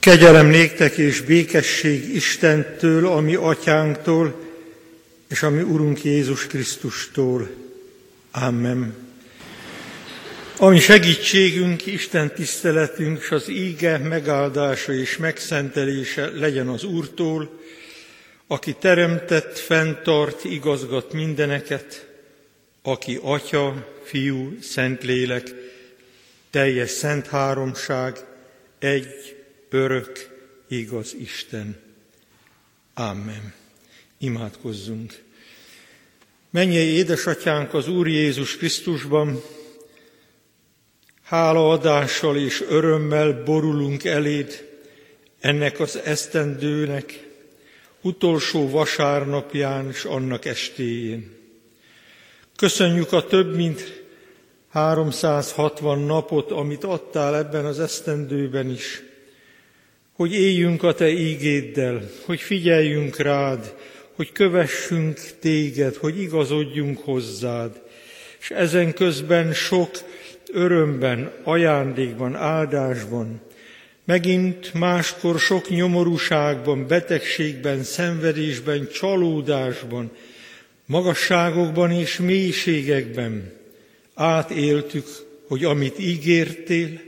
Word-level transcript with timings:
Kegyelem 0.00 0.46
néktek 0.46 0.96
és 0.96 1.20
békesség 1.20 2.14
Istentől, 2.14 3.06
ami 3.06 3.34
atyánktól, 3.34 4.34
és 5.28 5.42
ami 5.42 5.62
Urunk 5.62 6.04
Jézus 6.04 6.46
Krisztustól. 6.46 7.50
Amen. 8.30 8.94
Ami 10.56 10.78
segítségünk, 10.78 11.86
Isten 11.86 12.34
tiszteletünk, 12.34 13.20
és 13.20 13.30
az 13.30 13.48
íge 13.48 13.98
megáldása 13.98 14.92
és 14.92 15.16
megszentelése 15.16 16.30
legyen 16.30 16.68
az 16.68 16.84
Úrtól, 16.84 17.60
aki 18.46 18.76
teremtett, 18.80 19.58
fenntart, 19.58 20.44
igazgat 20.44 21.12
mindeneket, 21.12 22.06
aki 22.82 23.18
Atya, 23.22 23.88
Fiú, 24.04 24.56
Szentlélek, 24.62 25.54
teljes 26.50 26.90
szent 26.90 27.26
háromság, 27.26 28.16
egy, 28.78 29.38
örök, 29.70 30.38
igaz 30.68 31.14
Isten. 31.18 31.76
Amen. 32.94 33.52
Imádkozzunk. 34.18 35.22
Menjél 36.50 36.94
édesatyánk 36.94 37.74
az 37.74 37.88
Úr 37.88 38.08
Jézus 38.08 38.56
Krisztusban, 38.56 39.42
hálaadással 41.22 42.36
és 42.36 42.64
örömmel 42.68 43.42
borulunk 43.42 44.04
eléd 44.04 44.68
ennek 45.40 45.80
az 45.80 45.96
esztendőnek, 45.96 47.28
utolsó 48.00 48.70
vasárnapján 48.70 49.88
és 49.88 50.04
annak 50.04 50.44
estéjén. 50.44 51.38
Köszönjük 52.56 53.12
a 53.12 53.26
több 53.26 53.54
mint 53.54 54.02
360 54.70 55.98
napot, 55.98 56.50
amit 56.50 56.84
adtál 56.84 57.36
ebben 57.36 57.64
az 57.64 57.80
esztendőben 57.80 58.70
is, 58.70 59.02
hogy 60.20 60.34
éljünk 60.34 60.82
a 60.82 60.94
Te 60.94 61.08
ígéddel, 61.08 62.10
hogy 62.24 62.40
figyeljünk 62.40 63.16
rád, 63.16 63.74
hogy 64.12 64.32
kövessünk 64.32 65.20
Téged, 65.38 65.94
hogy 65.94 66.20
igazodjunk 66.20 66.98
hozzád, 66.98 67.80
és 68.40 68.50
ezen 68.50 68.92
közben 68.92 69.52
sok 69.52 69.90
örömben, 70.52 71.32
ajándékban, 71.42 72.34
áldásban, 72.36 73.40
megint 74.04 74.74
máskor 74.74 75.38
sok 75.38 75.68
nyomorúságban, 75.68 76.86
betegségben, 76.86 77.82
szenvedésben, 77.82 78.88
csalódásban, 78.92 80.10
magasságokban 80.86 81.90
és 81.90 82.18
mélységekben 82.18 83.52
átéltük, 84.14 85.06
hogy 85.48 85.64
amit 85.64 85.98
ígértél, 85.98 87.00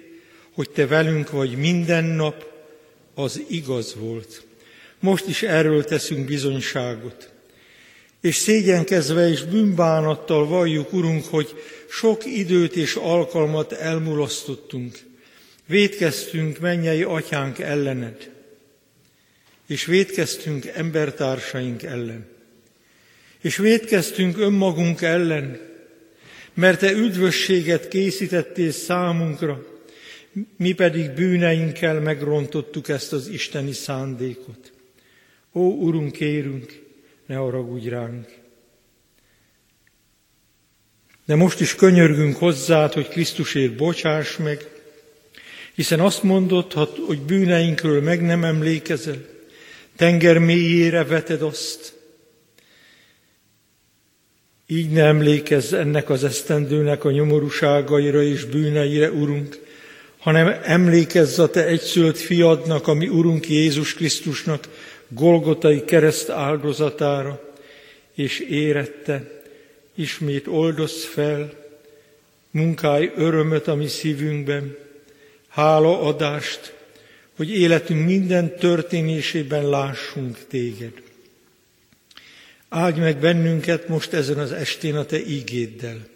hogy 0.53 0.71
te 0.71 0.87
velünk 0.87 1.31
vagy 1.31 1.57
minden 1.57 2.05
nap, 2.05 2.51
az 3.15 3.43
igaz 3.49 3.95
volt. 3.99 4.43
Most 5.01 5.27
is 5.27 5.43
erről 5.43 5.85
teszünk 5.85 6.27
bizonyságot. 6.27 7.31
És 8.21 8.37
szégyenkezve 8.37 9.29
és 9.29 9.43
bűnbánattal 9.43 10.47
valljuk, 10.47 10.93
Urunk, 10.93 11.25
hogy 11.25 11.55
sok 11.91 12.27
időt 12.27 12.77
és 12.77 12.95
alkalmat 12.95 13.73
elmulasztottunk. 13.73 14.99
Védkeztünk 15.67 16.59
mennyei 16.59 17.03
atyánk 17.03 17.59
ellened, 17.59 18.31
és 19.67 19.85
védkeztünk 19.85 20.67
embertársaink 20.67 21.83
ellen. 21.83 22.27
És 23.41 23.57
védkeztünk 23.57 24.39
önmagunk 24.39 25.03
ellen, 25.03 25.61
mert 26.55 26.79
Te 26.79 26.93
üdvösséget 26.93 27.89
készítettél 27.89 28.71
számunkra, 28.71 29.72
mi 30.57 30.73
pedig 30.73 31.11
bűneinkkel 31.11 32.01
megrontottuk 32.01 32.89
ezt 32.89 33.13
az 33.13 33.29
isteni 33.29 33.73
szándékot. 33.73 34.73
Ó, 35.53 35.61
Urunk, 35.61 36.13
kérünk, 36.13 36.83
ne 37.27 37.35
haragudj 37.35 37.89
ránk. 37.89 38.41
De 41.25 41.35
most 41.35 41.61
is 41.61 41.75
könyörgünk 41.75 42.37
hozzád, 42.37 42.93
hogy 42.93 43.09
Krisztusért 43.09 43.77
bocsáss 43.77 44.37
meg, 44.37 44.67
hiszen 45.75 46.01
azt 46.01 46.23
mondod, 46.23 46.73
hogy 47.07 47.21
bűneinkről 47.21 48.03
meg 48.03 48.23
nem 48.23 48.45
emlékezel, 48.45 49.17
tenger 49.97 50.39
mélyére 50.39 51.05
veted 51.05 51.43
azt. 51.43 52.01
Így 54.67 54.91
ne 54.91 55.05
emlékezz 55.05 55.73
ennek 55.73 56.11
az 56.11 56.25
esztendőnek 56.25 57.05
a 57.05 57.11
nyomorúságaira 57.11 58.23
és 58.23 58.45
bűneire, 58.45 59.11
Urunk, 59.11 59.59
hanem 60.23 60.61
emlékezz 60.63 61.39
a 61.39 61.51
Te 61.51 61.67
egyszült 61.67 62.19
fiadnak, 62.19 62.89
ami 62.89 63.09
Urunk 63.09 63.49
Jézus 63.49 63.95
Krisztusnak 63.95 64.69
Golgotai 65.09 65.85
kereszt 65.85 66.29
áldozatára, 66.29 67.55
és 68.15 68.39
érette, 68.39 69.43
ismét 69.95 70.47
oldozz 70.47 71.05
fel, 71.05 71.53
munkálj 72.51 73.13
örömöt 73.17 73.69
a 73.69 73.75
mi 73.75 73.87
szívünkben, 73.87 74.77
hálaadást, 75.49 76.75
hogy 77.37 77.51
életünk 77.51 78.07
minden 78.07 78.57
történésében 78.57 79.69
lássunk 79.69 80.39
téged. 80.49 80.93
Áldj 82.69 83.01
meg 83.01 83.19
bennünket 83.19 83.89
most 83.89 84.13
ezen 84.13 84.39
az 84.39 84.53
estén 84.53 84.97
a 84.97 85.05
Te 85.05 85.27
ígéddel. 85.27 86.07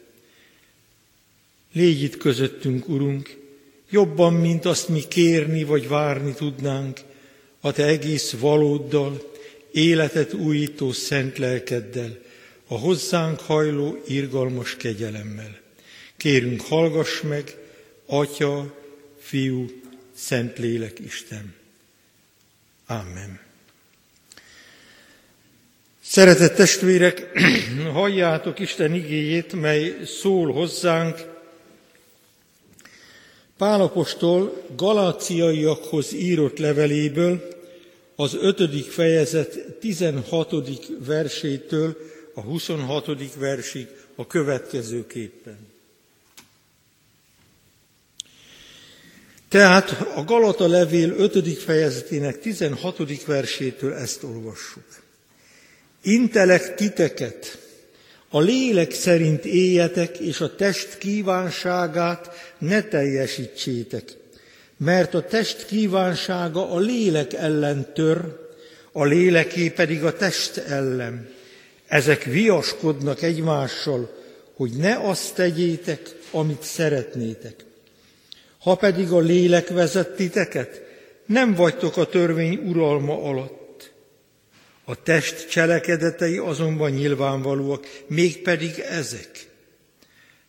Légy 1.73 2.03
itt 2.03 2.17
közöttünk, 2.17 2.89
Urunk, 2.89 3.45
jobban, 3.91 4.35
mint 4.35 4.65
azt 4.65 4.89
mi 4.89 5.03
kérni 5.09 5.65
vagy 5.65 5.89
várni 5.89 6.35
tudnánk, 6.35 7.01
a 7.61 7.73
Te 7.73 7.87
egész 7.87 8.31
valóddal, 8.31 9.33
életet 9.73 10.33
újító 10.33 10.93
szent 10.93 11.39
lelkeddel, 11.39 12.19
a 12.67 12.79
hozzánk 12.79 13.41
hajló 13.41 14.03
irgalmas 14.07 14.77
kegyelemmel. 14.77 15.61
Kérünk, 16.17 16.61
hallgass 16.61 17.21
meg, 17.21 17.57
Atya, 18.07 18.75
Fiú, 19.19 19.67
Szentlélek 20.15 20.99
Isten. 20.99 21.55
Amen. 22.87 23.41
Szeretett 26.01 26.55
testvérek, 26.55 27.31
halljátok 27.93 28.59
Isten 28.59 28.95
igéjét, 28.95 29.53
mely 29.53 29.97
szól 30.05 30.53
hozzánk, 30.53 31.36
Pálapostól 33.57 34.63
galáciaiakhoz 34.77 36.13
írott 36.13 36.59
leveléből, 36.59 37.49
az 38.17 38.35
ötödik 38.35 38.91
fejezet 38.91 39.59
16. 39.81 40.55
versétől 40.99 41.97
a 42.35 42.41
26. 42.41 43.35
versig 43.35 43.89
a 44.15 44.27
következőképpen. 44.27 45.59
Tehát 49.49 49.91
a 50.15 50.25
Galata 50.25 50.67
levél 50.67 51.11
5. 51.11 51.59
fejezetének 51.59 52.41
16. 52.41 53.25
versétől 53.25 53.93
ezt 53.93 54.23
olvassuk. 54.23 54.85
Intelek 56.03 56.75
titeket, 56.75 57.66
a 58.29 58.41
lélek 58.41 58.93
szerint 58.93 59.45
éljetek, 59.45 60.19
és 60.19 60.41
a 60.41 60.55
test 60.55 60.99
kívánságát 60.99 62.31
ne 62.59 62.83
teljesítsétek, 62.83 64.17
mert 64.77 65.15
a 65.15 65.23
test 65.23 65.67
kívánsága 65.67 66.71
a 66.71 66.79
lélek 66.79 67.33
ellen 67.33 67.93
tör, 67.95 68.45
a 68.93 69.05
léleké 69.05 69.69
pedig 69.69 70.05
a 70.05 70.17
test 70.17 70.57
ellen. 70.57 71.29
Ezek 71.87 72.23
viaskodnak 72.23 73.23
egymással, 73.23 74.11
hogy 74.55 74.71
ne 74.71 74.99
azt 75.03 75.35
tegyétek, 75.35 76.01
amit 76.31 76.63
szeretnétek. 76.63 77.65
Ha 78.59 78.75
pedig 78.75 79.11
a 79.11 79.19
lélek 79.19 79.69
vezet 79.69 80.09
titeket, 80.09 80.83
nem 81.27 81.55
vagytok 81.55 81.97
a 81.97 82.07
törvény 82.07 82.57
uralma 82.57 83.23
alatt. 83.23 83.66
A 84.89 85.03
test 85.03 85.49
cselekedetei 85.49 86.39
azonban 86.39 86.91
nyilvánvalóak, 86.91 87.87
mégpedig 88.07 88.79
ezek. 88.79 89.47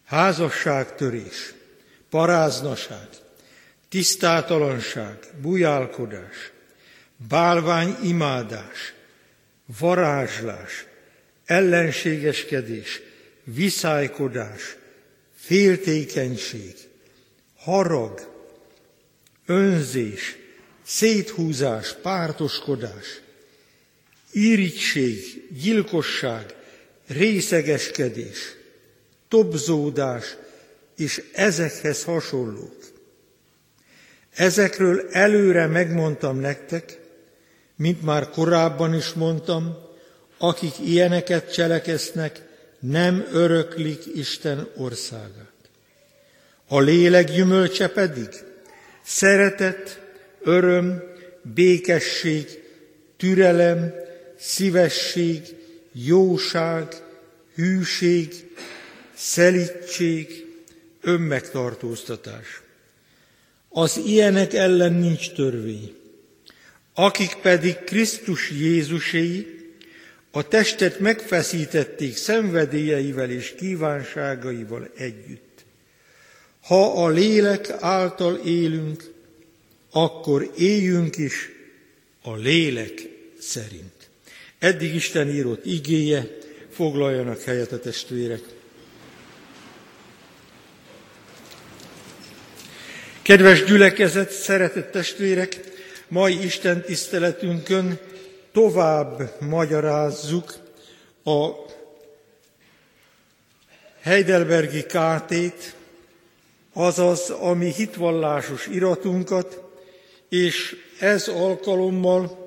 Házasságtörés, 0.06 1.54
paráznaság, 2.10 3.08
tisztátalanság, 3.90 5.18
bujálkodás, 5.42 6.52
bálvány 7.28 7.96
imádás, 8.04 8.94
varázslás, 9.80 10.86
ellenségeskedés, 11.46 13.02
viszálykodás, 13.44 14.76
féltékenység, 15.36 16.76
harag, 17.56 18.34
önzés, 19.46 20.38
széthúzás, 20.84 21.94
pártoskodás, 22.02 23.22
írigység, 24.32 25.48
gyilkosság, 25.62 26.56
részegeskedés, 27.08 28.56
tobzódás 29.28 30.36
és 30.98 31.24
ezekhez 31.34 32.04
hasonlók. 32.04 32.76
Ezekről 34.36 35.08
előre 35.12 35.68
megmondtam 35.68 36.40
nektek, 36.40 37.00
mint 37.76 38.02
már 38.02 38.30
korábban 38.30 38.94
is 38.96 39.14
mondtam, 39.14 39.78
akik 40.38 40.74
ilyeneket 40.86 41.54
cselekesznek, 41.54 42.42
nem 42.80 43.28
öröklik 43.32 44.06
Isten 44.16 44.68
országát. 44.76 45.52
A 46.68 46.80
lélek 46.80 47.32
gyümölcse 47.32 47.90
pedig 47.90 48.30
szeretet, 49.04 50.02
öröm, 50.42 51.04
békesség, 51.42 52.46
türelem, 53.18 53.94
szívesség, 54.40 55.42
jóság, 55.92 56.96
hűség, 57.56 58.34
szelítség, 59.16 60.46
önmegtartóztatás. 61.02 62.62
Az 63.70 63.98
ilyenek 64.06 64.54
ellen 64.54 64.94
nincs 64.94 65.32
törvény. 65.32 65.96
Akik 66.94 67.36
pedig 67.36 67.76
Krisztus 67.86 68.52
Jézuséi, 68.52 69.58
a 70.32 70.48
testet 70.48 71.00
megfeszítették 71.00 72.16
szenvedélyeivel 72.16 73.30
és 73.30 73.54
kívánságaival 73.58 74.90
együtt. 74.96 75.66
Ha 76.62 77.04
a 77.04 77.10
lélek 77.10 77.70
által 77.80 78.36
élünk, 78.36 79.12
akkor 79.92 80.52
éljünk 80.58 81.18
is 81.18 81.50
a 82.22 82.36
lélek 82.36 82.94
szerint. 83.40 83.97
Eddig 84.60 84.96
Isten 84.96 85.30
írott 85.30 85.66
igéje, 85.66 86.38
foglaljanak 86.72 87.42
helyet 87.42 87.72
a 87.72 87.80
testvérek. 87.80 88.42
Kedves 93.22 93.64
gyülekezet, 93.64 94.32
szeretett 94.32 94.92
testvérek, 94.92 95.60
mai 96.08 96.44
Isten 96.44 96.82
tiszteletünkön 96.82 98.00
tovább 98.52 99.42
magyarázzuk 99.42 100.54
a 101.24 101.50
Heidelbergi 104.02 104.86
kártét, 104.86 105.76
azaz 106.74 107.30
a 107.30 107.54
mi 107.54 107.74
hitvallásos 107.74 108.68
iratunkat, 108.68 109.62
és 110.30 110.76
ez 111.00 111.28
alkalommal 111.28 112.47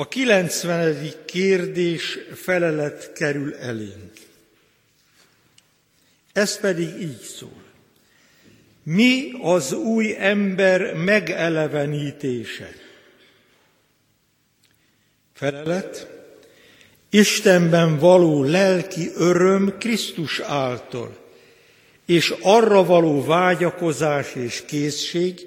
a 0.00 0.08
90. 0.08 1.12
kérdés 1.24 2.18
felelet 2.34 3.12
kerül 3.12 3.54
elénk. 3.54 4.12
Ez 6.32 6.60
pedig 6.60 7.00
így 7.00 7.20
szól. 7.20 7.62
Mi 8.82 9.30
az 9.42 9.72
új 9.72 10.16
ember 10.18 10.94
megelevenítése? 10.94 12.68
Felelet, 15.32 16.08
Istenben 17.10 17.98
való 17.98 18.44
lelki 18.44 19.10
öröm 19.14 19.78
Krisztus 19.78 20.40
által, 20.40 21.16
és 22.06 22.34
arra 22.42 22.84
való 22.84 23.24
vágyakozás 23.24 24.34
és 24.34 24.64
készség, 24.66 25.46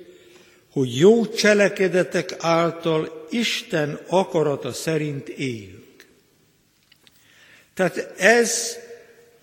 hogy 0.72 0.98
jó 0.98 1.28
cselekedetek 1.28 2.36
által 2.40 3.21
Isten 3.32 4.00
akarata 4.08 4.72
szerint 4.72 5.30
éljünk. 5.30 6.08
Tehát 7.74 8.14
ez 8.18 8.78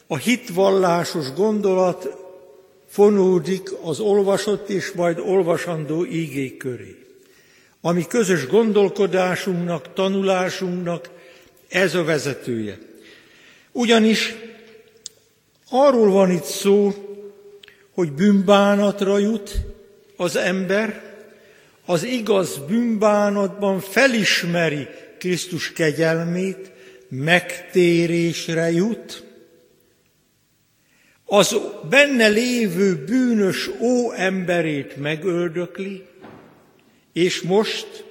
a 0.06 0.16
hitvallásos 0.16 1.32
gondolat 1.32 2.08
fonódik 2.88 3.70
az 3.82 4.00
olvasott 4.00 4.68
és 4.68 4.92
majd 4.92 5.18
olvasandó 5.18 6.04
ígék 6.04 6.56
köré. 6.56 7.06
Ami 7.80 8.06
közös 8.06 8.46
gondolkodásunknak, 8.46 9.92
tanulásunknak 9.92 11.10
ez 11.68 11.94
a 11.94 12.04
vezetője. 12.04 12.78
Ugyanis 13.72 14.34
arról 15.70 16.10
van 16.10 16.30
itt 16.30 16.44
szó, 16.44 16.92
hogy 17.94 18.12
bűnbánatra 18.12 19.18
jut 19.18 19.54
az 20.16 20.36
ember, 20.36 21.07
az 21.88 22.02
igaz 22.02 22.58
bűnbánatban 22.58 23.80
felismeri 23.80 24.88
Krisztus 25.18 25.72
kegyelmét, 25.72 26.70
megtérésre 27.08 28.70
jut, 28.70 29.24
az 31.24 31.56
benne 31.88 32.26
lévő 32.26 33.04
bűnös 33.04 33.70
ó 33.80 34.12
emberét 34.12 34.96
megöldökli, 34.96 36.06
és 37.12 37.40
most 37.40 38.04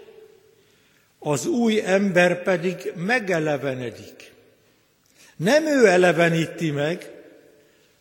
az 1.19 1.45
új 1.45 1.81
ember 1.85 2.43
pedig 2.43 2.93
megelevenedik. 2.95 4.31
Nem 5.35 5.65
ő 5.65 5.87
eleveníti 5.87 6.71
meg, 6.71 7.11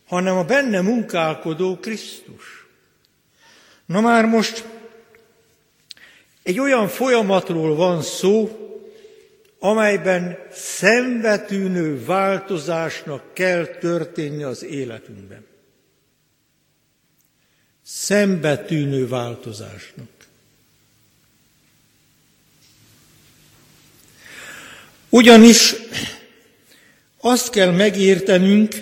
hanem 0.07 0.37
a 0.37 0.43
benne 0.43 0.81
munkálkodó 0.81 1.77
Krisztus. 1.77 2.67
Na 3.85 4.01
már 4.01 4.25
most 4.25 4.75
egy 6.47 6.59
olyan 6.59 6.87
folyamatról 6.87 7.75
van 7.75 8.01
szó, 8.01 8.49
amelyben 9.59 10.37
szembetűnő 10.51 12.05
változásnak 12.05 13.33
kell 13.33 13.65
történni 13.65 14.43
az 14.43 14.63
életünkben. 14.63 15.45
Szembetűnő 17.83 19.07
változásnak. 19.07 20.09
Ugyanis 25.09 25.75
azt 27.19 27.49
kell 27.49 27.71
megértenünk, 27.71 28.75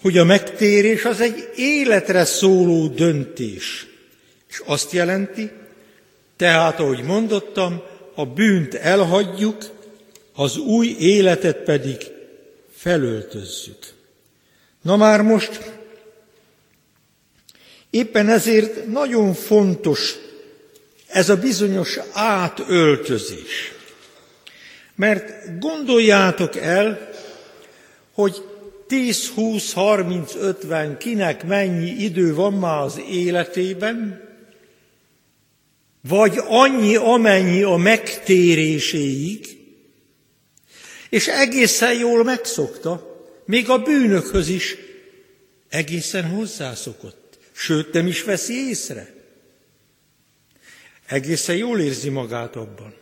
hogy 0.00 0.18
a 0.18 0.24
megtérés 0.24 1.04
az 1.04 1.20
egy 1.20 1.50
életre 1.56 2.24
szóló 2.24 2.86
döntés. 2.86 3.86
És 4.48 4.62
azt 4.64 4.92
jelenti, 4.92 5.50
tehát, 6.36 6.80
ahogy 6.80 7.02
mondottam, 7.02 7.82
a 8.14 8.26
bűnt 8.26 8.74
elhagyjuk, 8.74 9.56
az 10.34 10.56
új 10.56 10.96
életet 10.98 11.56
pedig 11.56 11.96
felöltözzük. 12.72 13.78
Na 14.82 14.96
már 14.96 15.22
most 15.22 15.72
éppen 17.90 18.28
ezért 18.28 18.86
nagyon 18.86 19.34
fontos 19.34 20.14
ez 21.06 21.28
a 21.28 21.36
bizonyos 21.36 21.98
átöltözés. 22.12 23.72
Mert 24.94 25.58
gondoljátok 25.58 26.56
el, 26.56 27.10
hogy 28.12 28.44
10, 28.86 29.28
20, 29.28 29.72
30, 29.72 30.34
50, 30.34 30.98
kinek 30.98 31.44
mennyi 31.44 31.90
idő 31.90 32.34
van 32.34 32.52
már 32.52 32.80
az 32.82 33.00
életében, 33.10 34.25
vagy 36.08 36.40
annyi, 36.46 36.96
amennyi 36.96 37.62
a 37.62 37.76
megtéréséig, 37.76 39.46
és 41.08 41.28
egészen 41.28 41.94
jól 41.94 42.24
megszokta, 42.24 43.14
még 43.44 43.70
a 43.70 43.78
bűnökhöz 43.78 44.48
is 44.48 44.76
egészen 45.68 46.24
hozzászokott, 46.24 47.38
sőt 47.52 47.92
nem 47.92 48.06
is 48.06 48.22
veszi 48.22 48.68
észre. 48.68 49.14
Egészen 51.06 51.56
jól 51.56 51.80
érzi 51.80 52.08
magát 52.08 52.56
abban. 52.56 52.94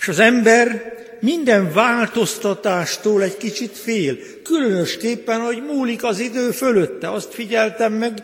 És 0.00 0.08
az 0.08 0.18
ember 0.18 0.96
minden 1.20 1.72
változtatástól 1.72 3.22
egy 3.22 3.36
kicsit 3.36 3.76
fél, 3.76 4.16
különösképpen, 4.42 5.40
hogy 5.40 5.62
múlik 5.62 6.04
az 6.04 6.18
idő 6.18 6.50
fölötte. 6.50 7.10
Azt 7.10 7.34
figyeltem 7.34 7.92
meg 7.92 8.22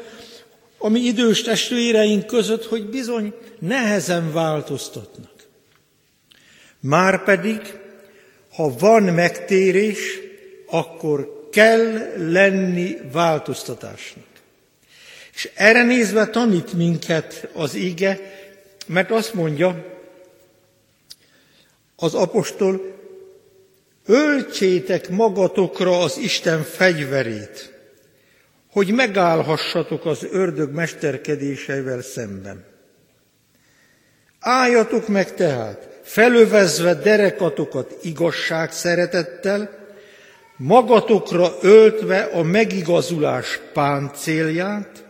a 0.85 0.89
mi 0.89 1.01
idős 1.01 1.43
testvéreink 1.43 2.27
között, 2.27 2.65
hogy 2.65 2.85
bizony 2.85 3.35
nehezen 3.59 4.33
változtatnak. 4.33 5.33
Márpedig, 6.81 7.61
ha 8.55 8.75
van 8.79 9.03
megtérés, 9.03 9.99
akkor 10.67 11.49
kell 11.53 12.15
lenni 12.17 12.97
változtatásnak. 13.13 14.25
És 15.35 15.51
erre 15.55 15.83
nézve 15.83 16.27
tanít 16.27 16.73
minket 16.73 17.49
az 17.53 17.75
ige, 17.75 18.21
mert 18.87 19.11
azt 19.11 19.35
mondja, 19.35 19.85
az 21.97 22.15
apostol, 22.15 22.81
öltsétek 24.07 25.09
magatokra 25.09 25.99
az 25.99 26.19
Isten 26.19 26.63
fegyverét, 26.63 27.74
hogy 28.75 28.93
megállhassatok 28.93 30.07
az 30.07 30.27
ördög 30.31 30.73
mesterkedéseivel 30.73 32.03
szemben. 32.03 32.65
Álljatok 34.41 35.09
meg 35.09 35.35
tehát, 35.35 35.89
felövezve 36.03 36.95
derekatokat 36.95 37.97
igazság 38.03 38.73
szeretettel, 38.73 39.71
magatokra 40.57 41.53
öltve 41.61 42.21
a 42.21 42.43
megigazulás 42.43 43.61
páncélját, 43.73 45.05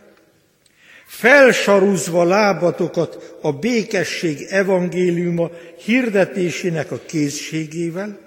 felsarúzva 1.06 2.24
lábatokat 2.24 3.36
a 3.40 3.52
békesség 3.52 4.46
evangéliuma 4.48 5.50
hirdetésének 5.84 6.90
a 6.90 7.00
készségével, 7.06 8.18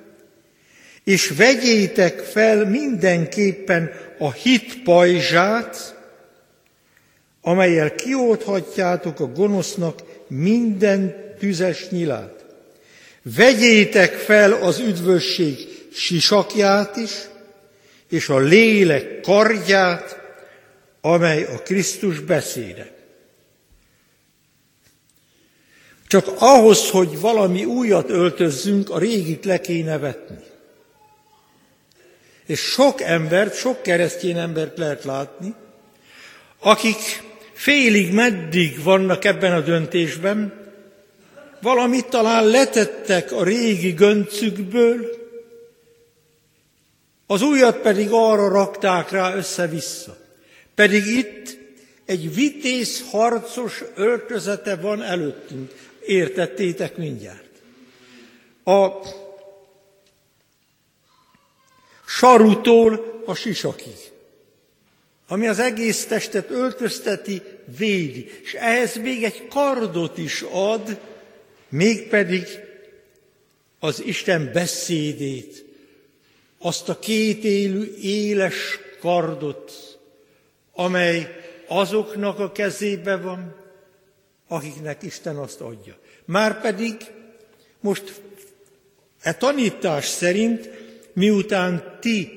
és 1.08 1.30
vegyétek 1.30 2.20
fel 2.20 2.66
mindenképpen 2.66 3.92
a 4.18 4.32
hit 4.32 4.84
pajzsát, 4.84 5.96
amelyel 7.42 7.96
kiolthatjátok 7.96 9.20
a 9.20 9.28
gonosznak 9.28 10.02
minden 10.28 11.16
tüzes 11.40 11.90
nyilát. 11.90 12.46
Vegyétek 13.36 14.14
fel 14.14 14.54
az 14.54 14.80
üdvösség 14.80 15.58
sisakját 15.94 16.96
is, 16.96 17.12
és 18.10 18.30
a 18.30 18.38
lélek 18.38 19.22
kardját, 19.22 20.20
amely 21.02 21.44
a 21.44 21.58
Krisztus 21.58 22.20
beszéde. 22.20 22.92
Csak 26.08 26.28
ahhoz, 26.38 26.90
hogy 26.90 27.20
valami 27.20 27.66
újat 27.66 28.10
öltözzünk, 28.10 28.90
a 28.90 29.00
régit 29.00 29.46
le 29.46 29.62
kéne 29.62 29.98
vetni. 29.98 30.56
És 32.48 32.60
sok 32.60 33.02
embert, 33.02 33.56
sok 33.56 33.82
keresztény 33.82 34.38
embert 34.38 34.78
lehet 34.78 35.04
látni, 35.04 35.54
akik 36.60 37.24
félig 37.54 38.14
meddig 38.14 38.84
vannak 38.84 39.26
ebben 39.26 39.54
a 39.54 39.62
döntésben, 39.62 40.66
valamit 41.62 42.06
talán 42.06 42.46
letettek 42.46 43.32
a 43.32 43.44
régi 43.44 43.92
göncükből, 43.92 45.16
az 47.28 47.42
újat 47.42 47.78
pedig 47.78 48.08
arra 48.12 48.50
rakták 48.50 49.12
rá 49.12 49.36
össze-vissza. 49.36 50.18
Pedig 50.76 51.06
itt 51.06 51.58
egy 52.06 52.36
vitéz 52.36 53.04
harcos 53.10 53.84
öltözete 53.96 54.76
van 54.76 55.04
előttünk. 55.04 55.72
Értettétek 56.06 56.98
mindjárt. 56.98 57.50
A 58.64 58.88
sarutól 62.18 63.22
a 63.26 63.34
sisakig, 63.34 63.98
ami 65.28 65.48
az 65.48 65.60
egész 65.60 66.06
testet 66.06 66.50
öltözteti, 66.50 67.42
védi, 67.78 68.30
és 68.44 68.54
ehhez 68.54 68.96
még 68.96 69.24
egy 69.24 69.48
kardot 69.48 70.18
is 70.18 70.42
ad, 70.52 71.00
mégpedig 71.70 72.44
az 73.80 74.04
Isten 74.06 74.50
beszédét, 74.54 75.66
azt 76.60 76.90
a 76.90 77.00
kétélű 77.00 77.94
éles 78.02 78.80
kardot, 79.00 79.98
amely 80.74 81.36
azoknak 81.68 82.40
a 82.40 82.52
kezébe 82.52 83.18
van, 83.18 83.56
akiknek 84.48 85.04
Isten 85.04 85.36
azt 85.36 85.62
adja. 85.62 85.98
Márpedig 86.26 86.96
most 87.80 88.22
e 89.22 89.34
tanítás 89.34 90.06
szerint, 90.06 90.70
miután 91.18 91.98
ti 92.00 92.32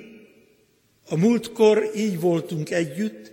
a 1.09 1.17
múltkor 1.17 1.91
így 1.97 2.21
voltunk 2.21 2.71
együtt, 2.71 3.33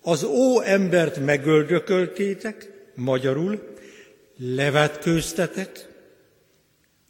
az 0.00 0.22
ó 0.22 0.60
embert 0.60 1.24
megöldököltétek, 1.24 2.70
magyarul, 2.94 3.74
levetkőztetek, 4.36 5.88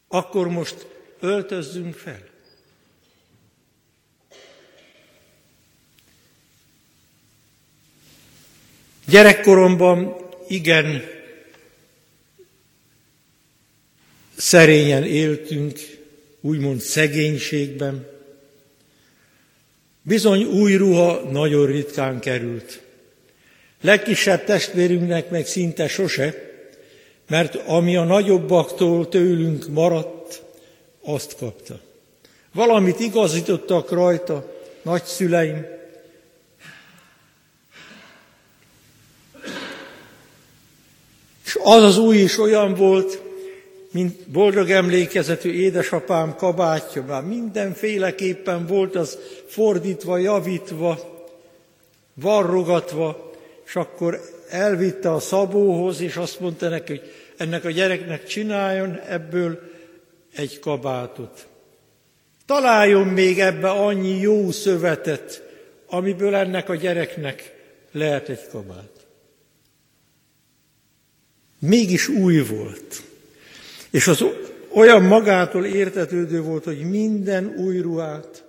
akkor 0.09 0.49
most 0.49 0.87
öltözzünk 1.21 1.95
fel. 1.95 2.23
Gyerekkoromban 9.07 10.17
igen 10.49 11.03
szerényen 14.37 15.05
éltünk, 15.05 15.98
úgymond 16.41 16.81
szegénységben. 16.81 18.07
Bizony 20.03 20.45
új 20.45 20.75
ruha 20.75 21.31
nagyon 21.31 21.67
ritkán 21.67 22.21
került. 22.21 22.83
Legkisebb 23.81 24.45
testvérünknek 24.45 25.31
meg 25.31 25.47
szinte 25.47 25.89
sose, 25.89 26.35
mert 27.29 27.55
ami 27.55 27.97
a 27.97 28.05
nagyobbaktól 28.05 29.09
tőlünk 29.09 29.69
maradt, 29.69 30.43
azt 31.03 31.37
kapta. 31.37 31.81
Valamit 32.53 33.01
igazítottak 33.01 33.91
rajta 33.91 34.53
nagyszüleim, 34.83 35.77
És 41.49 41.59
az 41.63 41.83
az 41.83 41.99
új 41.99 42.17
is 42.17 42.39
olyan 42.39 42.75
volt, 42.75 43.23
mint 43.91 44.29
boldog 44.29 44.71
emlékezetű 44.71 45.53
édesapám 45.53 46.37
kabátja, 46.37 47.05
már 47.05 47.23
mindenféleképpen 47.23 48.67
volt 48.67 48.97
az 48.97 49.19
fordítva, 49.47 50.19
javítva, 50.19 50.99
varrogatva, 52.15 53.33
és 53.67 53.77
akkor 53.77 54.21
elvitte 54.49 55.13
a 55.13 55.21
szabóhoz, 55.21 56.01
és 56.01 56.17
azt 56.17 56.41
mondta 56.41 56.69
neki, 56.69 56.93
hogy 56.93 57.13
ennek 57.37 57.65
a 57.65 57.71
gyereknek 57.71 58.27
csináljon 58.27 59.01
ebből 59.09 59.61
egy 60.35 60.59
kabátot. 60.59 61.47
Találjon 62.47 63.07
még 63.07 63.41
ebbe 63.41 63.71
annyi 63.71 64.21
jó 64.21 64.51
szövetet, 64.51 65.43
amiből 65.87 66.35
ennek 66.35 66.69
a 66.69 66.75
gyereknek 66.75 67.55
lehet 67.93 68.29
egy 68.29 68.49
kabát. 68.51 69.07
Mégis 71.59 72.09
új 72.09 72.41
volt. 72.41 73.03
És 73.91 74.07
az 74.07 74.25
olyan 74.73 75.03
magától 75.03 75.65
értetődő 75.65 76.43
volt, 76.43 76.65
hogy 76.65 76.81
minden 76.81 77.55
új 77.57 77.79
ruhát, 77.79 78.45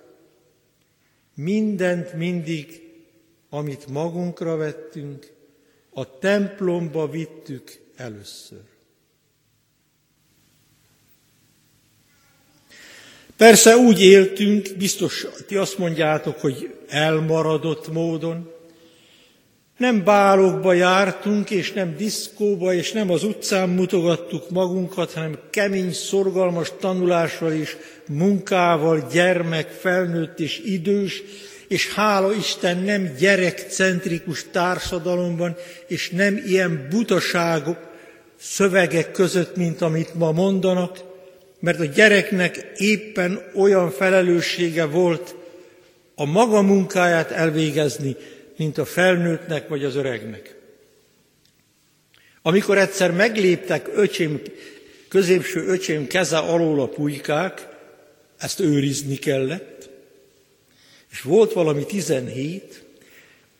mindent 1.34 2.12
mindig, 2.12 2.82
amit 3.50 3.86
magunkra 3.86 4.56
vettünk, 4.56 5.26
a 5.92 6.18
templomba 6.18 7.10
vittük 7.10 7.80
először. 7.96 8.60
Persze 13.36 13.76
úgy 13.76 14.00
éltünk, 14.00 14.68
biztos 14.78 15.26
ti 15.46 15.56
azt 15.56 15.78
mondjátok, 15.78 16.38
hogy 16.38 16.74
elmaradott 16.88 17.92
módon, 17.92 18.52
nem 19.80 20.04
bálokba 20.04 20.72
jártunk, 20.72 21.50
és 21.50 21.72
nem 21.72 21.96
diszkóba, 21.96 22.74
és 22.74 22.92
nem 22.92 23.10
az 23.10 23.24
utcán 23.24 23.68
mutogattuk 23.68 24.50
magunkat, 24.50 25.12
hanem 25.12 25.38
kemény, 25.50 25.92
szorgalmas 25.92 26.72
tanulással 26.80 27.52
és 27.52 27.76
munkával, 28.08 29.08
gyermek, 29.12 29.68
felnőtt 29.68 30.40
és 30.40 30.62
idős, 30.64 31.22
és 31.68 31.94
hála 31.94 32.32
Isten 32.32 32.78
nem 32.78 33.14
gyerekcentrikus 33.18 34.46
társadalomban, 34.50 35.56
és 35.86 36.10
nem 36.10 36.42
ilyen 36.46 36.86
butaságok, 36.90 37.78
szövegek 38.40 39.12
között, 39.12 39.56
mint 39.56 39.80
amit 39.80 40.14
ma 40.14 40.32
mondanak, 40.32 40.98
mert 41.60 41.80
a 41.80 41.84
gyereknek 41.84 42.72
éppen 42.76 43.42
olyan 43.54 43.90
felelőssége 43.90 44.84
volt 44.84 45.34
a 46.14 46.24
maga 46.24 46.62
munkáját 46.62 47.30
elvégezni, 47.30 48.16
mint 48.60 48.78
a 48.78 48.84
felnőttnek 48.84 49.68
vagy 49.68 49.84
az 49.84 49.94
öregnek. 49.94 50.56
Amikor 52.42 52.78
egyszer 52.78 53.12
megléptek 53.12 53.88
öcsém, 53.94 54.40
középső 55.08 55.66
öcsém 55.66 56.06
keze 56.06 56.38
alól 56.38 56.80
a 56.80 56.88
pulykák, 56.88 57.68
ezt 58.38 58.60
őrizni 58.60 59.16
kellett, 59.16 59.90
és 61.10 61.20
volt 61.20 61.52
valami 61.52 61.86
17, 61.86 62.84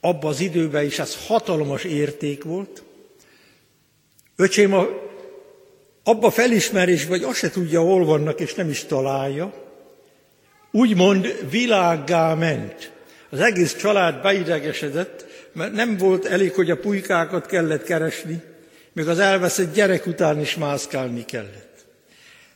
abba 0.01 0.29
az 0.29 0.41
időben 0.41 0.85
is 0.85 0.99
ez 0.99 1.27
hatalmas 1.27 1.85
érték 1.85 2.45
volt. 2.45 2.83
Öcsém 4.37 4.75
a, 4.75 4.89
abba 6.03 6.31
felismerés, 6.31 7.07
vagy 7.07 7.23
azt 7.23 7.39
se 7.39 7.51
tudja, 7.51 7.81
hol 7.81 8.05
vannak, 8.05 8.41
és 8.41 8.55
nem 8.55 8.69
is 8.69 8.85
találja, 8.85 9.55
úgymond 10.71 11.51
világgá 11.51 12.35
ment. 12.35 12.99
Az 13.31 13.41
egész 13.41 13.77
család 13.77 14.23
beidegesedett, 14.23 15.27
mert 15.53 15.73
nem 15.73 15.97
volt 15.97 16.25
elég, 16.25 16.53
hogy 16.53 16.71
a 16.71 16.77
pulykákat 16.77 17.47
kellett 17.47 17.83
keresni, 17.83 18.43
még 18.93 19.09
az 19.09 19.19
elveszett 19.19 19.75
gyerek 19.75 20.07
után 20.07 20.41
is 20.41 20.57
mászkálni 20.57 21.25
kellett. 21.25 21.85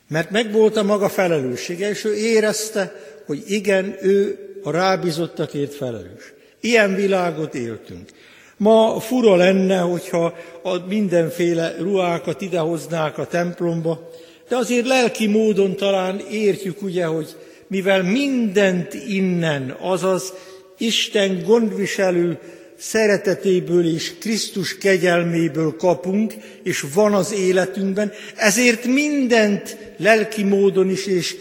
Mert 0.07 0.29
megvolt 0.29 0.75
a 0.77 0.83
maga 0.83 1.09
felelőssége, 1.09 1.89
és 1.89 2.03
ő 2.03 2.15
érezte, 2.15 2.93
hogy 3.25 3.43
igen, 3.47 3.97
ő 4.01 4.39
a 4.63 4.71
rábízottakért 4.71 5.73
felelős. 5.73 6.33
Ilyen 6.59 6.95
világot 6.95 7.55
éltünk. 7.55 8.09
Ma 8.57 8.99
fura 8.99 9.35
lenne, 9.35 9.79
hogyha 9.79 10.37
a 10.63 10.77
mindenféle 10.87 11.75
ruhákat 11.79 12.41
idehoznák 12.41 13.17
a 13.17 13.27
templomba, 13.27 14.09
de 14.49 14.55
azért 14.55 14.87
lelki 14.87 15.27
módon 15.27 15.75
talán 15.75 16.19
értjük 16.31 16.81
ugye, 16.81 17.05
hogy 17.05 17.35
mivel 17.67 18.03
mindent 18.03 18.93
innen, 18.93 19.75
azaz 19.79 20.33
Isten 20.77 21.43
gondviselő 21.43 22.39
szeretetéből 22.77 23.85
és 23.93 24.13
Krisztus 24.19 24.77
kegyelméből 24.77 25.75
kapunk, 25.75 26.33
és 26.63 26.85
van 26.93 27.13
az 27.13 27.33
életünkben, 27.33 28.11
ezért 28.35 28.85
mindent 28.85 29.77
lelki 29.97 30.43
módon 30.43 30.89
is 30.89 31.05
és 31.05 31.35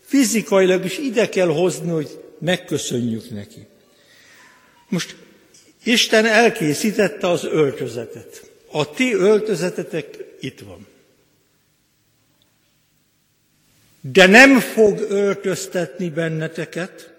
fizikailag 0.00 0.84
is 0.84 0.98
ide 0.98 1.28
kell 1.28 1.48
hozni, 1.48 1.90
hogy 1.90 2.18
megköszönjük 2.38 3.30
neki. 3.30 3.66
Most 4.88 5.16
Isten 5.84 6.26
elkészítette 6.26 7.28
az 7.28 7.44
öltözetet. 7.44 8.50
A 8.70 8.90
ti 8.90 9.14
öltözetetek 9.14 10.18
itt 10.40 10.60
van. 10.60 10.86
De 14.00 14.26
nem 14.26 14.60
fog 14.60 15.00
öltöztetni 15.08 16.08
benneteket, 16.08 17.13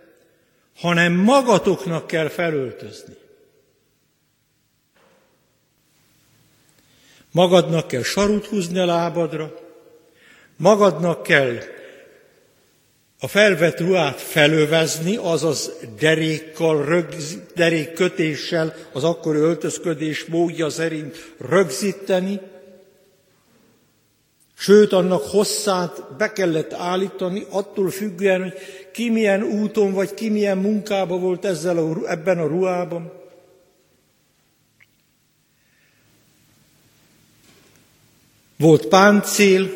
hanem 0.75 1.13
magatoknak 1.13 2.08
kell 2.08 2.27
felöltözni. 2.27 3.13
Magadnak 7.32 7.88
kell 7.88 8.03
sarut 8.03 8.46
húzni 8.46 8.79
a 8.79 8.86
lábadra, 8.86 9.60
magadnak 10.58 11.24
kell 11.24 11.58
a 13.20 13.27
felvett 13.27 13.79
ruhát 13.79 14.22
felövezni, 14.22 15.15
azaz 15.15 15.72
derékkal, 16.00 16.86
rögz, 16.86 17.38
derékkötéssel, 17.55 18.75
az 18.94 19.03
akkori 19.03 19.39
öltözködés 19.39 20.25
módja 20.25 20.70
szerint 20.70 21.34
rögzíteni, 21.38 22.39
Sőt, 24.58 24.94
annak 24.94 25.24
hosszát 25.24 26.16
be 26.18 26.32
kellett 26.32 26.74
állítani, 26.74 27.46
attól 27.50 27.90
függően, 27.90 28.42
hogy 28.42 28.54
ki 28.92 29.10
milyen 29.10 29.44
úton 29.44 29.94
vagy 29.94 30.14
ki 30.14 30.30
milyen 30.30 30.58
munkában 30.58 31.22
volt 31.22 31.46
ezzel 31.46 31.78
a, 31.78 32.10
ebben 32.10 32.40
a 32.40 32.48
ruhában. 32.48 33.12
Volt 38.58 38.86
páncél, 38.88 39.70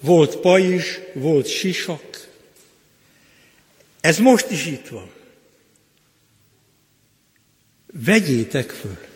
volt 0.00 0.36
pajzs, 0.36 0.98
volt 1.14 1.46
sisak. 1.46 2.28
Ez 4.00 4.18
most 4.18 4.50
is 4.50 4.66
itt 4.66 4.88
van. 4.88 5.10
Vegyétek 8.04 8.70
föl. 8.70 9.07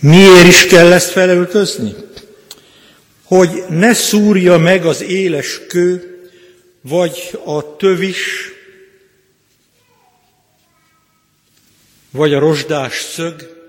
Miért 0.00 0.46
is 0.46 0.66
kell 0.66 0.92
ezt 0.92 1.10
felöltözni? 1.10 1.94
Hogy 3.24 3.64
ne 3.68 3.92
szúrja 3.92 4.58
meg 4.58 4.86
az 4.86 5.02
éles 5.02 5.66
kő, 5.66 6.20
vagy 6.80 7.38
a 7.44 7.76
tövis, 7.76 8.50
vagy 12.10 12.34
a 12.34 12.38
rozsdás 12.38 13.00
szög, 13.00 13.60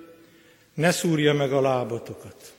ne 0.73 0.91
szúrja 0.91 1.33
meg 1.33 1.53
a 1.53 1.61
lábatokat. 1.61 2.53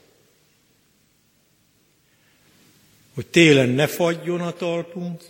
Hogy 3.14 3.26
télen 3.26 3.68
ne 3.68 3.86
fagyjon 3.86 4.40
a 4.40 4.52
talpunk, 4.52 5.22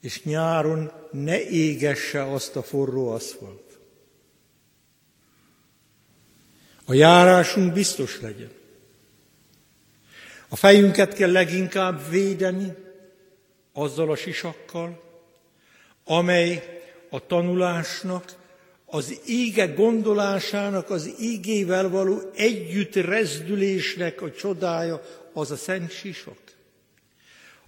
és 0.00 0.22
nyáron 0.22 0.92
ne 1.10 1.48
égesse 1.48 2.32
azt 2.32 2.56
a 2.56 2.62
forró 2.62 3.08
aszfalt. 3.08 3.59
A 6.90 6.94
járásunk 6.94 7.72
biztos 7.72 8.20
legyen. 8.20 8.50
A 10.48 10.56
fejünket 10.56 11.14
kell 11.14 11.32
leginkább 11.32 12.10
védeni 12.10 12.74
azzal 13.72 14.10
a 14.10 14.16
sisakkal, 14.16 15.02
amely 16.04 16.80
a 17.10 17.26
tanulásnak, 17.26 18.34
az 18.86 19.20
íge 19.26 19.66
gondolásának, 19.66 20.90
az 20.90 21.14
ígével 21.20 21.88
való 21.88 22.30
együtt 22.34 22.94
rezdülésnek 22.94 24.22
a 24.22 24.32
csodája, 24.32 25.02
az 25.32 25.50
a 25.50 25.56
szent 25.56 25.90
sisak. 25.90 26.38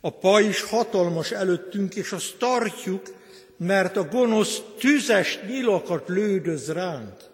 A 0.00 0.10
pajzs 0.10 0.62
hatalmas 0.62 1.30
előttünk, 1.30 1.94
és 1.94 2.12
azt 2.12 2.36
tartjuk, 2.38 3.14
mert 3.56 3.96
a 3.96 4.04
gonosz 4.04 4.60
tüzes 4.78 5.38
nyilakat 5.46 6.08
lődöz 6.08 6.72
ránk 6.72 7.30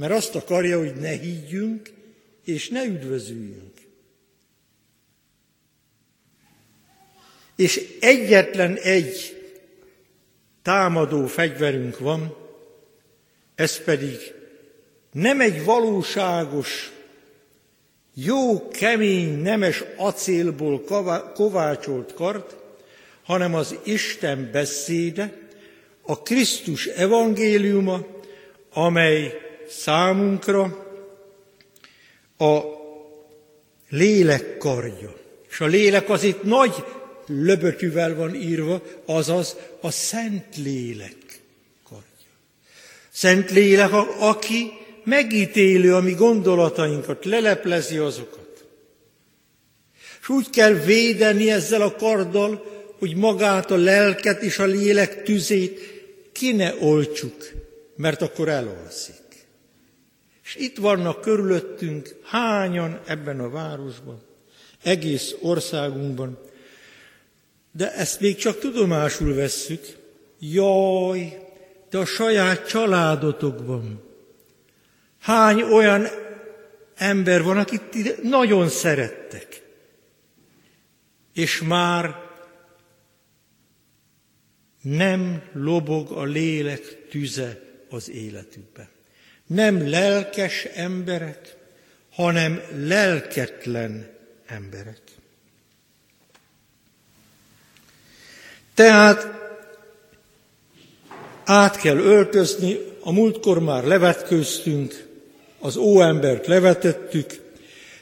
mert 0.00 0.12
azt 0.12 0.34
akarja, 0.34 0.78
hogy 0.78 0.94
ne 0.94 1.10
higgyünk, 1.10 1.92
és 2.44 2.68
ne 2.68 2.84
üdvözüljünk. 2.84 3.74
És 7.56 7.96
egyetlen 8.00 8.76
egy 8.76 9.40
támadó 10.62 11.26
fegyverünk 11.26 11.98
van, 11.98 12.36
ez 13.54 13.82
pedig 13.82 14.34
nem 15.12 15.40
egy 15.40 15.64
valóságos, 15.64 16.92
jó, 18.14 18.68
kemény, 18.68 19.38
nemes 19.42 19.84
acélból 19.96 20.84
kovácsolt 21.34 22.14
kard, 22.14 22.56
hanem 23.22 23.54
az 23.54 23.78
Isten 23.84 24.48
beszéde, 24.52 25.38
a 26.02 26.22
Krisztus 26.22 26.86
evangéliuma, 26.86 28.06
amely 28.72 29.48
számunkra 29.70 30.62
a 32.38 32.60
lélek 33.88 34.56
kardja. 34.58 35.14
És 35.50 35.60
a 35.60 35.66
lélek 35.66 36.08
az 36.08 36.22
itt 36.22 36.42
nagy 36.42 36.74
löbötűvel 37.26 38.14
van 38.14 38.34
írva, 38.34 38.82
azaz 39.04 39.56
a 39.80 39.90
Szent 39.90 40.56
Lélek 40.56 41.40
kardja. 41.88 42.32
Szent 43.12 43.50
Lélek, 43.50 43.92
aki 44.18 44.72
megítélő 45.04 45.94
a 45.94 46.00
mi 46.00 46.12
gondolatainkat, 46.12 47.24
leleplezi 47.24 47.96
azokat. 47.96 48.64
És 50.20 50.28
úgy 50.28 50.50
kell 50.50 50.72
védeni 50.72 51.50
ezzel 51.50 51.82
a 51.82 51.94
karddal, 51.94 52.64
hogy 52.98 53.16
magát 53.16 53.70
a 53.70 53.76
lelket 53.76 54.42
és 54.42 54.58
a 54.58 54.64
lélek 54.64 55.22
tüzét 55.22 55.80
ki 56.32 56.52
ne 56.52 56.74
olcsuk, 56.80 57.50
mert 57.96 58.22
akkor 58.22 58.48
elolszik. 58.48 59.14
És 60.50 60.56
itt 60.56 60.76
vannak 60.76 61.20
körülöttünk 61.20 62.16
hányan 62.22 63.00
ebben 63.06 63.40
a 63.40 63.50
városban, 63.50 64.22
egész 64.82 65.34
országunkban, 65.40 66.38
de 67.72 67.94
ezt 67.94 68.20
még 68.20 68.36
csak 68.36 68.58
tudomásul 68.58 69.34
vesszük. 69.34 69.96
Jaj, 70.38 71.48
de 71.90 71.98
a 71.98 72.04
saját 72.04 72.66
családotokban. 72.66 74.02
Hány 75.18 75.62
olyan 75.62 76.06
ember 76.94 77.42
van, 77.42 77.58
akit 77.58 78.22
nagyon 78.22 78.68
szerettek, 78.68 79.62
és 81.32 81.62
már 81.62 82.28
nem 84.82 85.42
lobog 85.52 86.10
a 86.10 86.22
lélek 86.22 87.08
tüze 87.10 87.60
az 87.88 88.10
életükben 88.10 88.88
nem 89.54 89.90
lelkes 89.90 90.64
emberek, 90.64 91.56
hanem 92.10 92.62
lelketlen 92.74 94.10
emberek. 94.46 95.00
Tehát 98.74 99.26
át 101.44 101.76
kell 101.76 101.96
öltözni, 101.96 102.78
a 103.00 103.12
múltkor 103.12 103.60
már 103.60 103.84
levetkőztünk, 103.84 105.06
az 105.58 105.76
óembert 105.76 106.46
levetettük, 106.46 107.30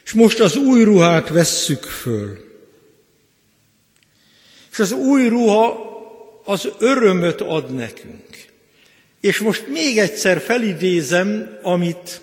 és 0.05 0.13
most 0.13 0.39
az 0.39 0.55
új 0.55 0.83
ruhát 0.83 1.29
vesszük 1.29 1.83
föl. 1.83 2.37
És 4.71 4.79
az 4.79 4.91
új 4.91 5.27
ruha 5.27 5.87
az 6.45 6.69
örömöt 6.79 7.41
ad 7.41 7.73
nekünk. 7.73 8.48
És 9.21 9.39
most 9.39 9.67
még 9.67 9.97
egyszer 9.97 10.39
felidézem, 10.39 11.57
amit 11.61 12.21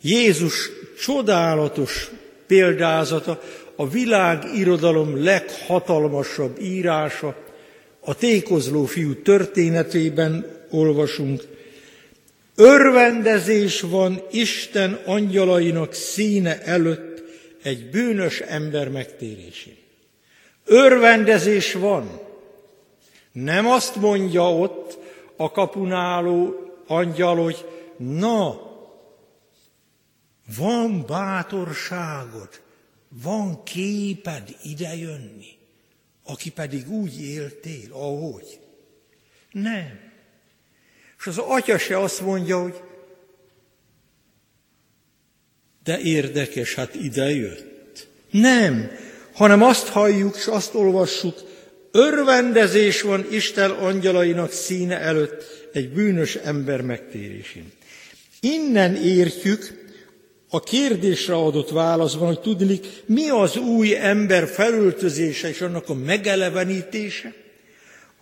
Jézus 0.00 0.70
csodálatos 1.00 2.10
példázata, 2.46 3.42
a 3.76 3.88
világirodalom 3.88 5.24
leghatalmasabb 5.24 6.60
írása, 6.60 7.36
a 8.00 8.14
tékozló 8.14 8.84
fiú 8.84 9.22
történetében 9.22 10.56
olvasunk. 10.70 11.42
Örvendezés 12.56 13.80
van 13.80 14.22
Isten 14.30 15.00
angyalainak 15.04 15.92
színe 15.92 16.62
előtt 16.62 17.22
egy 17.62 17.90
bűnös 17.90 18.40
ember 18.40 18.88
megtérésén. 18.88 19.76
Örvendezés 20.64 21.72
van. 21.72 22.20
Nem 23.32 23.66
azt 23.66 23.96
mondja 23.96 24.52
ott, 24.52 24.97
a 25.40 25.50
kapunáló 25.50 26.54
angyal, 26.86 27.42
hogy 27.42 27.66
na, 27.96 28.60
van 30.56 31.04
bátorságod, 31.06 32.48
van 33.08 33.62
képed 33.62 34.56
idejönni, 34.62 35.58
aki 36.24 36.50
pedig 36.50 36.90
úgy 36.90 37.20
éltél, 37.20 37.92
ahogy. 37.92 38.60
Nem. 39.52 40.00
És 41.18 41.26
az 41.26 41.38
atya 41.38 41.78
se 41.78 41.98
azt 41.98 42.20
mondja, 42.20 42.62
hogy 42.62 42.82
de 45.82 45.98
érdekes, 45.98 46.74
hát 46.74 46.94
ide 46.94 47.30
jött. 47.30 48.08
Nem, 48.30 48.90
hanem 49.32 49.62
azt 49.62 49.88
halljuk, 49.88 50.36
és 50.36 50.46
azt 50.46 50.74
olvassuk, 50.74 51.38
örvendezés 51.90 53.02
van 53.02 53.26
Isten 53.30 53.70
angyalainak 53.70 54.52
színe 54.52 54.98
előtt 54.98 55.68
egy 55.72 55.92
bűnös 55.92 56.34
ember 56.34 56.80
megtérésén. 56.80 57.72
Innen 58.40 58.96
értjük 58.96 59.86
a 60.50 60.60
kérdésre 60.60 61.34
adott 61.34 61.70
válaszban, 61.70 62.26
hogy 62.26 62.40
tudni, 62.40 62.80
mi 63.06 63.28
az 63.28 63.56
új 63.56 63.96
ember 63.96 64.48
felöltözése 64.48 65.48
és 65.48 65.60
annak 65.60 65.88
a 65.88 65.94
megelevenítése? 65.94 67.34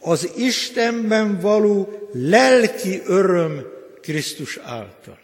Az 0.00 0.30
Istenben 0.36 1.40
való 1.40 2.08
lelki 2.12 3.02
öröm 3.06 3.66
Krisztus 4.00 4.58
által. 4.62 5.18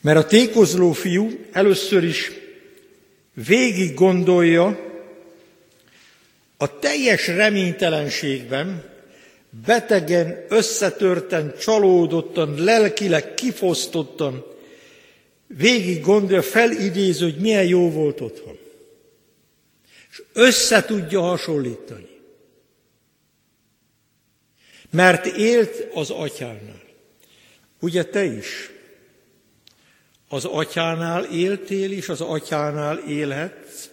Mert 0.00 0.18
a 0.18 0.26
tékozló 0.26 0.92
fiú 0.92 1.30
először 1.52 2.04
is 2.04 2.32
végig 3.46 3.94
gondolja 3.94 4.87
a 6.58 6.78
teljes 6.78 7.26
reménytelenségben, 7.26 8.84
betegen, 9.66 10.44
összetörten, 10.48 11.54
csalódottan, 11.58 12.54
lelkileg 12.64 13.34
kifosztottan, 13.34 14.46
végig 15.46 16.00
gondolja, 16.00 16.42
felidéző, 16.42 17.24
hogy 17.24 17.40
milyen 17.40 17.66
jó 17.66 17.90
volt 17.90 18.20
otthon. 18.20 18.58
És 20.10 20.22
össze 20.32 20.84
tudja 20.84 21.20
hasonlítani. 21.20 22.08
Mert 24.90 25.26
élt 25.26 25.88
az 25.94 26.10
atyánál. 26.10 26.82
Ugye 27.80 28.04
te 28.04 28.24
is? 28.24 28.70
Az 30.28 30.44
atyánál 30.44 31.24
éltél, 31.24 31.92
és 31.92 32.08
az 32.08 32.20
atyánál 32.20 32.98
élhetsz. 32.98 33.88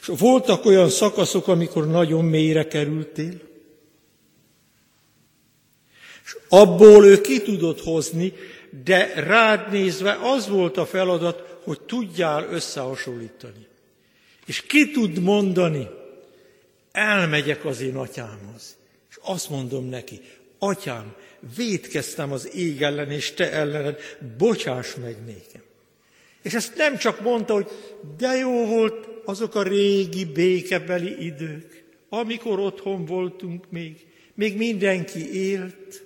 És 0.00 0.10
voltak 0.18 0.64
olyan 0.64 0.88
szakaszok, 0.88 1.48
amikor 1.48 1.86
nagyon 1.86 2.24
mélyre 2.24 2.66
kerültél. 2.66 3.40
És 6.24 6.36
abból 6.48 7.04
ő 7.04 7.20
ki 7.20 7.42
tudott 7.42 7.82
hozni, 7.82 8.32
de 8.84 9.12
rád 9.14 9.70
nézve 9.70 10.18
az 10.22 10.48
volt 10.48 10.76
a 10.76 10.86
feladat, 10.86 11.58
hogy 11.64 11.80
tudjál 11.80 12.48
összehasonlítani. 12.50 13.66
És 14.46 14.60
ki 14.60 14.90
tud 14.90 15.18
mondani, 15.18 15.88
elmegyek 16.92 17.64
az 17.64 17.80
én 17.80 17.96
atyámhoz. 17.96 18.76
És 19.10 19.18
azt 19.22 19.50
mondom 19.50 19.88
neki, 19.88 20.20
atyám, 20.58 21.14
védkeztem 21.56 22.32
az 22.32 22.54
ég 22.54 22.82
ellen 22.82 23.10
és 23.10 23.32
te 23.32 23.52
ellened, 23.52 24.00
bocsáss 24.38 24.94
meg 24.94 25.24
nékem. 25.24 25.62
És 26.42 26.54
ezt 26.54 26.76
nem 26.76 26.96
csak 26.96 27.20
mondta, 27.20 27.52
hogy 27.52 27.68
de 28.18 28.36
jó 28.36 28.66
volt 28.66 29.08
azok 29.30 29.54
a 29.54 29.62
régi 29.62 30.24
békebeli 30.24 31.24
idők, 31.24 31.84
amikor 32.08 32.58
otthon 32.58 33.04
voltunk 33.04 33.70
még, 33.70 34.06
még 34.34 34.56
mindenki 34.56 35.34
élt. 35.34 36.02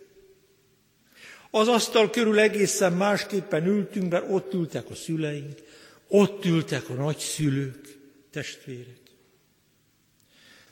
Az 1.51 1.69
asztal 1.69 2.11
körül 2.11 2.39
egészen 2.39 2.93
másképpen 2.93 3.67
ültünk, 3.67 4.11
mert 4.11 4.31
ott 4.31 4.55
ültek 4.55 4.91
a 4.91 4.95
szüleink, 4.95 5.59
ott 6.09 6.45
ültek 6.45 6.89
a 6.89 6.93
nagyszülők, 6.93 7.99
testvérek. 8.31 9.01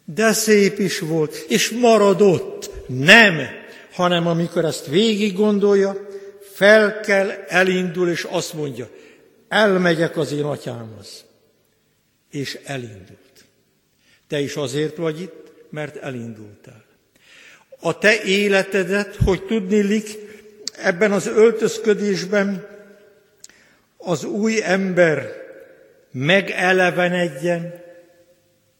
De 0.04 0.32
szép 0.32 0.78
is 0.78 0.98
volt, 0.98 1.34
és 1.48 1.70
maradott. 1.70 2.70
Nem, 2.86 3.38
hanem 3.92 4.26
amikor 4.26 4.64
ezt 4.64 4.86
végig 4.86 5.36
gondolja, 5.36 6.06
fel 6.54 7.00
kell, 7.00 7.30
elindul, 7.30 8.08
és 8.08 8.26
azt 8.30 8.52
mondja, 8.52 8.88
elmegyek 9.48 10.16
az 10.16 10.32
én 10.32 10.44
atyámhoz. 10.44 11.24
És 12.32 12.58
elindult. 12.64 13.44
Te 14.28 14.40
is 14.40 14.54
azért 14.54 14.96
vagy 14.96 15.20
itt, 15.20 15.52
mert 15.70 15.96
elindultál. 15.96 16.84
A 17.80 17.98
te 17.98 18.22
életedet, 18.22 19.16
hogy 19.16 19.44
tudnélik, 19.44 20.18
ebben 20.76 21.12
az 21.12 21.26
öltözködésben 21.26 22.66
az 23.96 24.24
új 24.24 24.62
ember 24.62 25.32
megelevenedjen, 26.10 27.80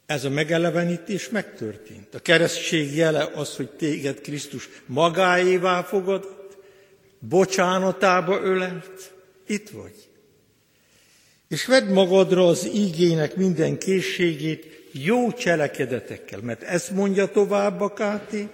ez 0.07 0.25
a 0.25 0.31
megelevenítés 0.31 1.29
megtörtént. 1.29 2.15
A 2.15 2.19
keresztség 2.19 2.97
jele 2.97 3.31
az, 3.35 3.57
hogy 3.57 3.71
téged 3.71 4.21
Krisztus 4.21 4.69
magáévá 4.87 5.83
fogadott, 5.83 6.57
bocsánatába 7.19 8.41
ölelt, 8.43 9.12
itt 9.47 9.71
vagy. 9.71 9.95
És 11.53 11.67
vedd 11.67 11.85
magadra 11.85 12.47
az 12.47 12.69
ígének 12.75 13.37
minden 13.37 13.79
készségét 13.79 14.88
jó 14.93 15.33
cselekedetekkel, 15.33 16.41
mert 16.41 16.62
ezt 16.62 16.91
mondja 16.91 17.27
tovább 17.27 17.81
a 17.81 17.93
Káté, 17.93 18.49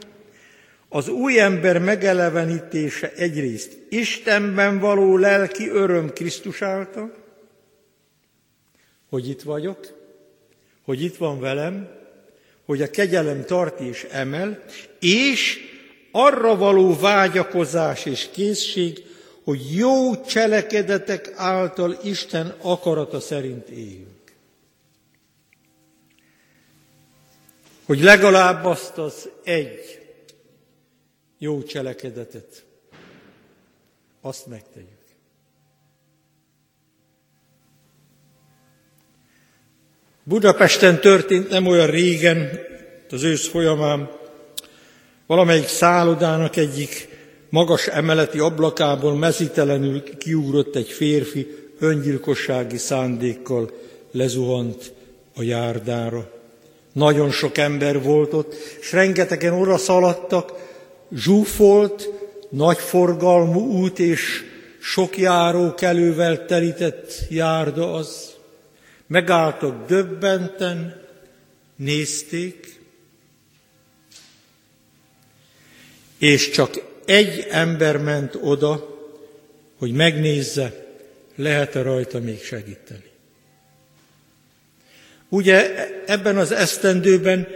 az 0.88 1.08
új 1.08 1.40
ember 1.40 1.78
megelevenítése 1.78 3.12
egyrészt 3.12 3.76
Istenben 3.88 4.78
való 4.78 5.16
lelki 5.16 5.68
öröm 5.68 6.12
Krisztus 6.12 6.62
által, 6.62 7.14
hogy 9.08 9.28
itt 9.28 9.42
vagyok, 9.42 9.78
hogy 10.82 11.02
itt 11.02 11.16
van 11.16 11.40
velem, 11.40 11.88
hogy 12.64 12.82
a 12.82 12.90
kegyelem 12.90 13.44
tart 13.44 13.80
és 13.80 14.06
emel, 14.10 14.64
és 15.00 15.58
arra 16.10 16.56
való 16.56 16.96
vágyakozás 16.96 18.04
és 18.04 18.28
készség, 18.32 19.07
hogy 19.48 19.76
jó 19.76 20.24
cselekedetek 20.24 21.32
által 21.36 21.98
Isten 22.02 22.54
akarata 22.60 23.20
szerint 23.20 23.68
éljünk. 23.68 24.32
Hogy 27.84 28.00
legalább 28.00 28.64
azt 28.64 28.98
az 28.98 29.28
egy 29.44 30.06
jó 31.38 31.62
cselekedetet, 31.62 32.64
azt 34.20 34.46
megtegyük. 34.46 35.04
Budapesten 40.22 41.00
történt 41.00 41.48
nem 41.48 41.66
olyan 41.66 41.90
régen, 41.90 42.58
az 43.10 43.22
ősz 43.22 43.48
folyamán, 43.48 44.10
valamelyik 45.26 45.66
szállodának 45.66 46.56
egyik 46.56 47.07
magas 47.48 47.86
emeleti 47.86 48.38
ablakából 48.38 49.16
mezitelenül 49.16 50.02
kiugrott 50.18 50.76
egy 50.76 50.88
férfi, 50.88 51.46
öngyilkossági 51.78 52.76
szándékkal 52.76 53.70
lezuhant 54.10 54.92
a 55.34 55.42
járdára. 55.42 56.30
Nagyon 56.92 57.30
sok 57.30 57.58
ember 57.58 58.02
volt 58.02 58.32
ott, 58.32 58.54
és 58.80 58.92
rengetegen 58.92 59.52
oda 59.52 59.78
szaladtak, 59.78 60.52
zsúfolt, 61.12 62.08
nagyforgalmú 62.50 63.60
út 63.60 63.98
és 63.98 64.44
sok 64.80 65.18
járókelővel 65.18 66.46
telített 66.46 67.12
járda 67.30 67.94
az. 67.94 68.36
Megálltak 69.06 69.86
döbbenten, 69.86 71.02
nézték, 71.76 72.80
és 76.18 76.50
csak 76.50 76.87
egy 77.08 77.46
ember 77.50 77.96
ment 77.96 78.38
oda, 78.40 78.96
hogy 79.78 79.92
megnézze, 79.92 80.86
lehet-e 81.34 81.82
rajta 81.82 82.20
még 82.20 82.42
segíteni. 82.42 83.10
Ugye 85.28 85.86
ebben 86.06 86.36
az 86.36 86.52
esztendőben 86.52 87.48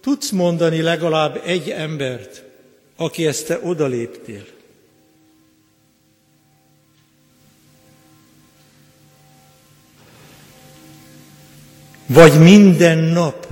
tudsz 0.00 0.30
mondani 0.30 0.80
legalább 0.80 1.42
egy 1.44 1.70
embert, 1.70 2.42
aki 2.96 3.26
ezt 3.26 3.46
te 3.46 3.58
odaléptél. 3.62 4.44
Vagy 12.06 12.38
minden 12.40 12.98
nap, 12.98 13.48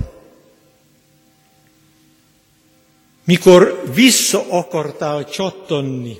mikor 3.23 3.83
vissza 3.93 4.49
akartál 4.49 5.25
csattanni, 5.29 6.19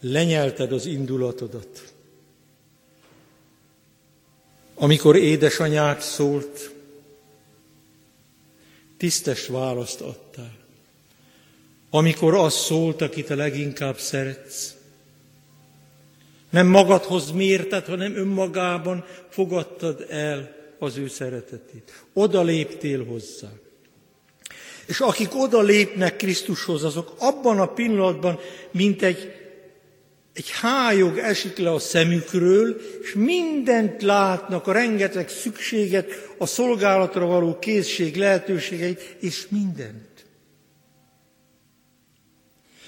lenyelted 0.00 0.72
az 0.72 0.86
indulatodat. 0.86 1.92
Amikor 4.74 5.16
édesanyád 5.16 6.00
szólt, 6.00 6.72
tisztes 8.96 9.46
választ 9.46 10.00
adtál. 10.00 10.56
Amikor 11.90 12.34
az 12.34 12.54
szólt, 12.54 13.02
akit 13.02 13.30
a 13.30 13.34
leginkább 13.34 13.98
szeretsz, 13.98 14.74
nem 16.50 16.66
magadhoz 16.66 17.30
mérted, 17.30 17.84
hanem 17.84 18.16
önmagában 18.16 19.04
fogadtad 19.28 20.06
el 20.08 20.54
az 20.78 20.96
ő 20.96 21.08
szeretetét. 21.08 22.04
Oda 22.12 22.42
léptél 22.42 23.04
hozzá. 23.04 23.48
És 24.86 25.00
akik 25.00 25.34
oda 25.34 25.62
lépnek 25.62 26.16
Krisztushoz, 26.16 26.84
azok 26.84 27.14
abban 27.18 27.58
a 27.58 27.66
pillanatban, 27.66 28.38
mint 28.70 29.02
egy, 29.02 29.32
egy 30.32 30.50
hájog 30.50 31.18
esik 31.18 31.58
le 31.58 31.72
a 31.72 31.78
szemükről, 31.78 32.80
és 33.02 33.12
mindent 33.14 34.02
látnak, 34.02 34.66
a 34.66 34.72
rengeteg 34.72 35.28
szükséget, 35.28 36.34
a 36.38 36.46
szolgálatra 36.46 37.26
való 37.26 37.58
készség 37.58 38.16
lehetőségeit, 38.16 39.16
és 39.20 39.46
mindent. 39.48 40.24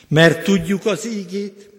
Mert 0.08 0.44
tudjuk 0.44 0.86
az 0.86 1.06
ígét, 1.06 1.70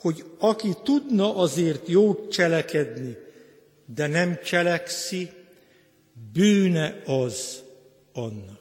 hogy 0.00 0.24
aki 0.38 0.68
tudna 0.84 1.36
azért 1.36 1.88
jót 1.88 2.32
cselekedni, 2.32 3.16
de 3.94 4.06
nem 4.06 4.38
cselekszi, 4.44 5.30
bűne 6.32 7.02
az 7.06 7.62
annak. 8.12 8.57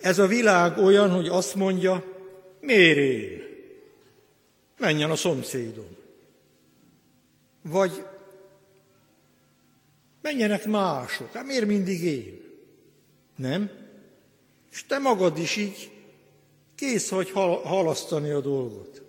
Ez 0.00 0.18
a 0.18 0.26
világ 0.26 0.78
olyan, 0.78 1.10
hogy 1.10 1.28
azt 1.28 1.54
mondja, 1.54 2.04
miért 2.60 2.96
én? 2.96 3.42
Menjen 4.78 5.10
a 5.10 5.16
szomszédom. 5.16 5.96
Vagy 7.62 8.04
menjenek 10.22 10.66
mások. 10.66 11.32
Hát 11.32 11.46
miért 11.46 11.66
mindig 11.66 12.02
én? 12.02 12.40
Nem? 13.36 13.70
És 14.70 14.84
te 14.86 14.98
magad 14.98 15.38
is 15.38 15.56
így 15.56 15.90
kész 16.74 17.08
vagy 17.08 17.30
halasztani 17.64 18.30
a 18.30 18.40
dolgot. 18.40 19.02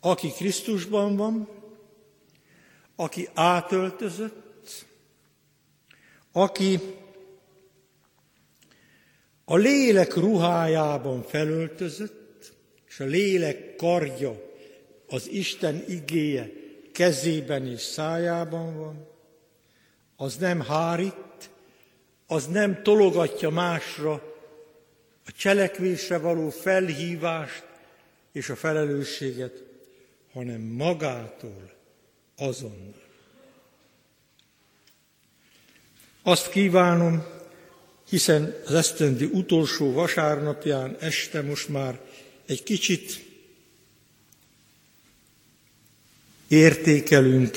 Aki 0.00 0.30
Krisztusban 0.30 1.16
van, 1.16 1.48
aki 2.96 3.28
átöltözött, 3.34 4.86
aki 6.32 6.80
a 9.48 9.56
lélek 9.56 10.14
ruhájában 10.14 11.22
felöltözött, 11.22 12.52
és 12.88 13.00
a 13.00 13.04
lélek 13.04 13.76
kardja, 13.76 14.54
az 15.08 15.28
Isten 15.28 15.84
igéje 15.88 16.50
kezében 16.92 17.66
és 17.66 17.80
szájában 17.80 18.76
van, 18.78 19.08
az 20.16 20.36
nem 20.36 20.60
hárít, 20.60 21.50
az 22.26 22.46
nem 22.46 22.82
tologatja 22.82 23.50
másra 23.50 24.12
a 25.26 25.32
cselekvésre 25.36 26.18
való 26.18 26.50
felhívást 26.50 27.66
és 28.32 28.48
a 28.48 28.56
felelősséget, 28.56 29.64
hanem 30.32 30.60
magától 30.60 31.72
azonnal. 32.36 33.02
Azt 36.22 36.48
kívánom, 36.48 37.35
hiszen 38.08 38.54
az 38.66 38.74
esztendi 38.74 39.24
utolsó 39.24 39.92
vasárnapján 39.92 40.96
este 41.00 41.42
most 41.42 41.68
már 41.68 42.00
egy 42.46 42.62
kicsit 42.62 43.24
értékelünk, 46.48 47.56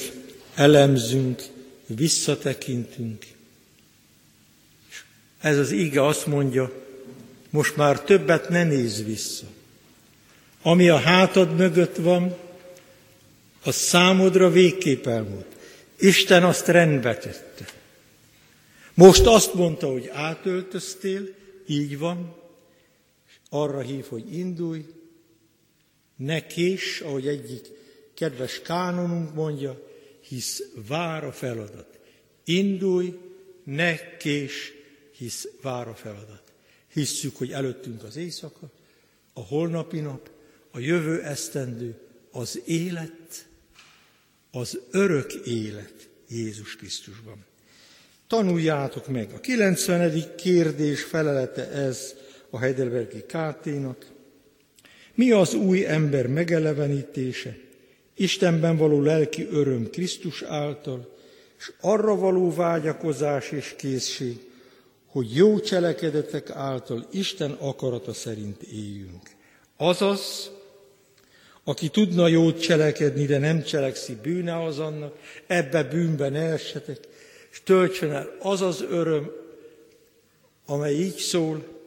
elemzünk, 0.56 1.44
visszatekintünk. 1.86 3.26
Ez 5.42 5.58
az 5.58 5.72
ige 5.72 6.06
azt 6.06 6.26
mondja, 6.26 6.72
most 7.50 7.76
már 7.76 8.02
többet 8.02 8.50
ne 8.50 8.64
nézz 8.64 9.04
vissza. 9.04 9.46
Ami 10.62 10.90
a 10.90 11.00
hátad 11.00 11.56
mögött 11.56 11.96
van, 11.96 12.38
az 13.64 13.76
számodra 13.76 14.50
végképp 14.50 15.06
elmúlt. 15.06 15.46
Isten 15.98 16.44
azt 16.44 16.68
rendbe 16.68 17.18
tette. 17.18 17.66
Most 19.00 19.26
azt 19.26 19.54
mondta, 19.54 19.92
hogy 19.92 20.08
átöltöztél, 20.08 21.36
így 21.68 21.98
van, 21.98 22.36
arra 23.50 23.80
hív, 23.80 24.06
hogy 24.06 24.38
indulj, 24.38 24.86
ne 26.16 26.48
kés, 26.48 27.02
ahogy 27.02 27.28
egyik 27.28 27.68
kedves 28.14 28.62
kánonunk 28.62 29.34
mondja, 29.34 29.88
hisz 30.22 30.64
vár 30.88 31.24
a 31.24 31.32
feladat. 31.32 32.00
Indulj, 32.44 33.20
ne 33.64 34.18
kés, 34.18 34.74
hisz 35.16 35.48
vár 35.62 35.88
a 35.88 35.96
feladat. 35.96 36.44
Hisszük, 36.94 37.38
hogy 37.38 37.52
előttünk 37.52 38.04
az 38.04 38.16
éjszaka, 38.16 38.72
a 39.34 39.42
holnapi 39.42 40.00
nap, 40.00 40.30
a 40.72 40.80
jövő 40.80 41.22
esztendő, 41.22 42.00
az 42.32 42.62
élet, 42.66 43.48
az 44.52 44.80
örök 44.92 45.34
élet 45.34 46.10
Jézus 46.28 46.76
Krisztusban. 46.76 47.48
Tanuljátok 48.30 49.08
meg. 49.08 49.30
A 49.36 49.40
90. 49.40 50.36
kérdés 50.36 51.04
felelete 51.04 51.70
ez 51.70 52.16
a 52.50 52.60
Heidelbergi 52.60 53.20
KT-nak. 53.20 54.06
Mi 55.14 55.32
az 55.32 55.54
új 55.54 55.86
ember 55.86 56.28
megelevenítése? 56.28 57.58
Istenben 58.16 58.78
való 58.78 59.02
lelki 59.02 59.48
öröm 59.52 59.90
Krisztus 59.90 60.42
által, 60.42 61.16
és 61.58 61.72
arra 61.82 62.16
való 62.16 62.54
vágyakozás 62.54 63.52
és 63.52 63.74
készség, 63.78 64.38
hogy 65.06 65.36
jó 65.36 65.60
cselekedetek 65.60 66.50
által 66.50 67.08
Isten 67.12 67.52
akarata 67.52 68.14
szerint 68.14 68.62
éljünk. 68.62 69.30
Azaz, 69.78 70.52
aki 71.64 71.90
tudna 71.90 72.28
jót 72.28 72.62
cselekedni, 72.62 73.26
de 73.26 73.38
nem 73.38 73.64
cselekszi, 73.64 74.18
bűne 74.22 74.64
az 74.64 74.80
annak, 74.80 75.18
ebbe 75.48 75.84
bűnben 75.84 76.36
elsetek, 76.36 77.08
és 77.52 77.62
töltsön 77.64 78.12
el 78.12 78.36
az 78.40 78.62
az 78.62 78.82
öröm, 78.82 79.32
amely 80.66 80.94
így 80.94 81.18
szól, 81.18 81.78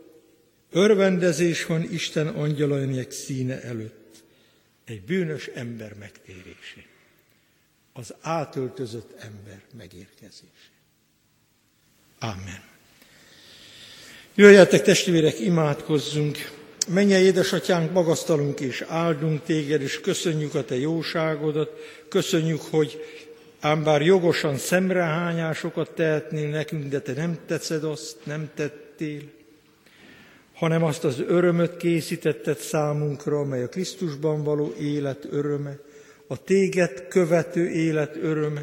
örvendezés 0.71 1.67
van 1.67 1.83
Isten 1.93 2.27
angyalainek 2.27 3.11
színe 3.11 3.63
előtt, 3.63 4.23
egy 4.85 5.03
bűnös 5.03 5.47
ember 5.47 5.95
megtérésé, 5.99 6.87
az 7.93 8.15
átöltözött 8.21 9.13
ember 9.19 9.61
megérkezése. 9.77 10.71
Amen. 12.19 12.63
Jöjjetek 14.35 14.83
testvérek, 14.83 15.41
imádkozzunk! 15.41 16.61
Menje 16.89 17.21
édesatyánk, 17.21 17.93
magasztalunk 17.93 18.61
és 18.61 18.81
áldunk 18.81 19.43
téged, 19.43 19.83
és 19.83 20.01
köszönjük 20.01 20.55
a 20.55 20.65
te 20.65 20.79
jóságodat, 20.79 21.71
köszönjük, 22.09 22.61
hogy 22.61 23.01
ám 23.63 23.83
bár 23.83 24.03
jogosan 24.03 24.57
szemrehányásokat 24.57 25.91
tehetnél 25.91 26.49
nekünk, 26.49 26.89
de 26.89 27.01
te 27.01 27.13
nem 27.13 27.39
tetszed 27.47 27.85
azt, 27.85 28.17
nem 28.25 28.51
tettél, 28.55 29.23
hanem 30.55 30.85
azt 30.85 31.05
az 31.05 31.21
örömöt 31.27 31.77
készítetted 31.77 32.59
számunkra, 32.59 33.39
amely 33.39 33.63
a 33.63 33.69
Krisztusban 33.69 34.43
való 34.43 34.75
élet 34.81 35.27
öröme, 35.31 35.79
a 36.27 36.45
téged 36.45 37.09
követő 37.09 37.69
élet 37.69 38.17
öröme, 38.17 38.63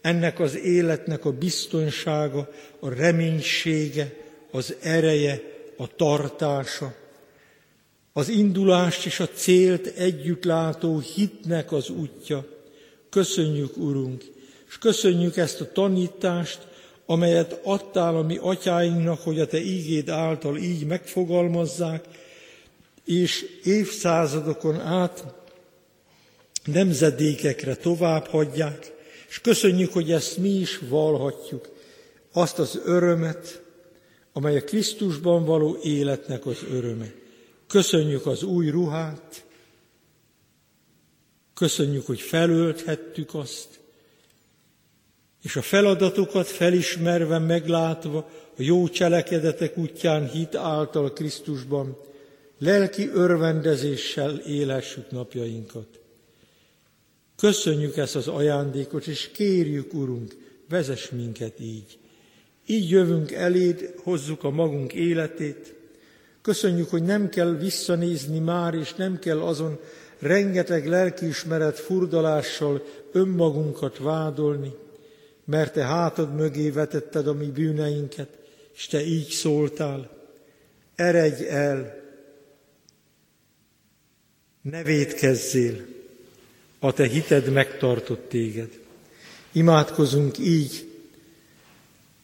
ennek 0.00 0.40
az 0.40 0.56
életnek 0.56 1.24
a 1.24 1.32
biztonsága, 1.32 2.48
a 2.80 2.88
reménysége, 2.88 4.12
az 4.50 4.74
ereje, 4.82 5.40
a 5.76 5.96
tartása, 5.96 6.94
az 8.12 8.28
indulást 8.28 9.06
és 9.06 9.20
a 9.20 9.28
célt 9.28 9.86
együtt 9.86 10.44
látó 10.44 10.98
hitnek 10.98 11.72
az 11.72 11.88
útja. 11.88 12.53
Köszönjük, 13.14 13.76
Urunk, 13.76 14.24
és 14.68 14.78
köszönjük 14.78 15.36
ezt 15.36 15.60
a 15.60 15.72
tanítást, 15.72 16.66
amelyet 17.06 17.60
adtál 17.62 18.16
a 18.16 18.22
mi 18.22 18.36
atyáinknak, 18.36 19.20
hogy 19.20 19.40
a 19.40 19.46
Te 19.46 19.60
ígéd 19.60 20.08
által 20.08 20.56
így 20.56 20.86
megfogalmazzák, 20.86 22.04
és 23.04 23.44
évszázadokon 23.64 24.80
át 24.80 25.24
nemzedékekre 26.64 27.74
tovább 27.74 28.26
hagyják, 28.26 28.92
és 29.28 29.40
köszönjük, 29.40 29.92
hogy 29.92 30.12
ezt 30.12 30.36
mi 30.36 30.50
is 30.50 30.78
valhatjuk, 30.88 31.68
azt 32.32 32.58
az 32.58 32.80
örömet, 32.84 33.62
amely 34.32 34.56
a 34.56 34.64
Krisztusban 34.64 35.44
való 35.44 35.78
életnek 35.82 36.46
az 36.46 36.58
öröme. 36.70 37.12
Köszönjük 37.68 38.26
az 38.26 38.42
új 38.42 38.70
ruhát, 38.70 39.43
köszönjük, 41.54 42.06
hogy 42.06 42.20
felölthettük 42.20 43.34
azt, 43.34 43.68
és 45.42 45.56
a 45.56 45.62
feladatokat 45.62 46.46
felismerve, 46.46 47.38
meglátva, 47.38 48.30
a 48.56 48.62
jó 48.62 48.88
cselekedetek 48.88 49.78
útján 49.78 50.28
hit 50.28 50.54
által 50.54 51.12
Krisztusban, 51.12 51.96
lelki 52.58 53.08
örvendezéssel 53.08 54.36
élessük 54.36 55.10
napjainkat. 55.10 55.86
Köszönjük 57.36 57.96
ezt 57.96 58.16
az 58.16 58.28
ajándékot, 58.28 59.06
és 59.06 59.30
kérjük, 59.32 59.94
Urunk, 59.94 60.36
vezess 60.68 61.10
minket 61.10 61.60
így. 61.60 61.98
Így 62.66 62.90
jövünk 62.90 63.32
eléd, 63.32 63.94
hozzuk 64.02 64.44
a 64.44 64.50
magunk 64.50 64.92
életét, 64.92 65.74
Köszönjük, 66.44 66.90
hogy 66.90 67.02
nem 67.02 67.28
kell 67.28 67.56
visszanézni 67.56 68.38
már, 68.38 68.74
és 68.74 68.94
nem 68.94 69.18
kell 69.18 69.40
azon 69.40 69.80
rengeteg 70.24 70.86
lelkiismeret 70.86 71.78
furdalással 71.78 72.84
önmagunkat 73.12 73.98
vádolni, 73.98 74.74
mert 75.44 75.72
te 75.72 75.84
hátad 75.84 76.34
mögé 76.34 76.70
vetetted 76.70 77.26
a 77.26 77.32
mi 77.32 77.46
bűneinket, 77.46 78.28
és 78.74 78.86
te 78.86 79.04
így 79.04 79.28
szóltál, 79.28 80.10
eredj 80.94 81.46
el, 81.46 82.02
ne 84.62 84.82
védkezzél, 84.82 85.86
a 86.78 86.92
te 86.92 87.06
hited 87.06 87.52
megtartott 87.52 88.28
téged. 88.28 88.78
Imádkozunk 89.52 90.38
így 90.38 90.88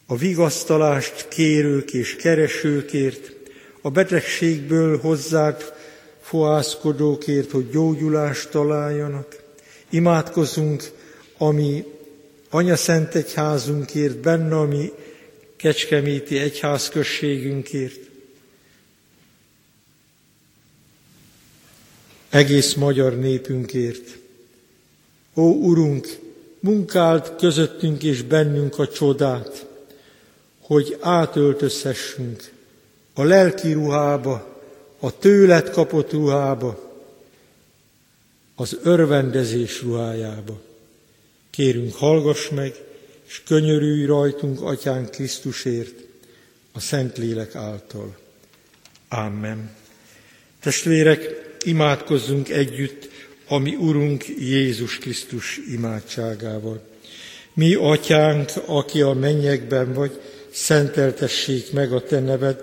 a 0.06 0.16
vigasztalást 0.16 1.28
kérők 1.28 1.92
és 1.92 2.16
keresőkért, 2.16 3.32
a 3.80 3.90
betegségből 3.90 4.98
hozzád 4.98 5.74
fohászkodókért, 6.30 7.50
hogy 7.50 7.70
gyógyulást 7.70 8.50
találjanak. 8.50 9.42
Imádkozunk, 9.88 10.90
ami 11.38 11.84
Anya 12.50 12.76
Szent 12.76 13.14
Egyházunkért, 13.14 14.18
benne 14.18 14.56
a 14.56 14.68
Kecskeméti 15.56 16.38
egyházközségünkért, 16.38 18.00
egész 22.28 22.74
magyar 22.74 23.18
népünkért. 23.18 24.18
Ó, 25.34 25.42
Urunk, 25.42 26.18
munkált 26.60 27.36
közöttünk 27.36 28.02
és 28.02 28.22
bennünk 28.22 28.78
a 28.78 28.88
csodát, 28.88 29.66
hogy 30.60 30.96
átöltözhessünk 31.00 32.52
a 33.14 33.22
lelki 33.22 33.72
ruhába, 33.72 34.49
a 35.00 35.18
tőlet 35.18 35.70
kapott 35.70 36.12
ruhába, 36.12 36.90
az 38.54 38.78
örvendezés 38.82 39.82
ruhájába. 39.82 40.60
Kérünk, 41.50 41.94
hallgass 41.94 42.48
meg, 42.48 42.74
és 43.26 43.42
könyörülj 43.46 44.04
rajtunk, 44.04 44.62
Atyánk 44.62 45.10
Krisztusért, 45.10 45.94
a 46.72 46.80
Szentlélek 46.80 47.54
által. 47.54 48.16
Amen. 49.08 49.70
Testvérek, 50.60 51.48
imádkozzunk 51.64 52.48
együtt 52.48 53.08
a 53.48 53.58
mi 53.58 53.74
Urunk 53.74 54.24
Jézus 54.38 54.98
Krisztus 54.98 55.60
imádságával. 55.70 56.88
Mi, 57.52 57.74
Atyánk, 57.74 58.50
aki 58.66 59.00
a 59.00 59.12
mennyekben 59.12 59.92
vagy, 59.92 60.20
szenteltessék 60.50 61.72
meg 61.72 61.92
a 61.92 62.02
Te 62.02 62.20
neved, 62.20 62.62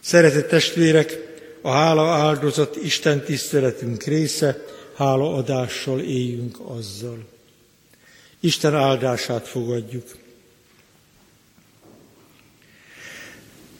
Szeretett 0.00 0.48
testvérek, 0.48 1.26
a 1.60 1.70
hála 1.70 2.10
áldozat 2.10 2.76
Isten 2.76 3.24
tiszteletünk 3.24 4.02
része, 4.02 4.64
hálaadással 4.94 6.00
éljünk 6.00 6.58
azzal. 6.60 7.26
Isten 8.40 8.74
áldását 8.74 9.48
fogadjuk. 9.48 10.16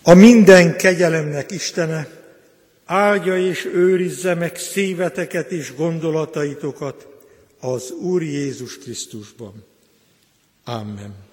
A 0.03 0.15
minden 0.15 0.77
kegyelemnek 0.77 1.51
Istene 1.51 2.09
áldja 2.85 3.39
és 3.39 3.65
őrizze 3.65 4.35
meg 4.35 4.57
szíveteket 4.57 5.51
és 5.51 5.75
gondolataitokat 5.75 7.07
az 7.61 7.91
Úr 7.91 8.23
Jézus 8.23 8.79
Krisztusban. 8.79 9.65
Amen. 10.65 11.28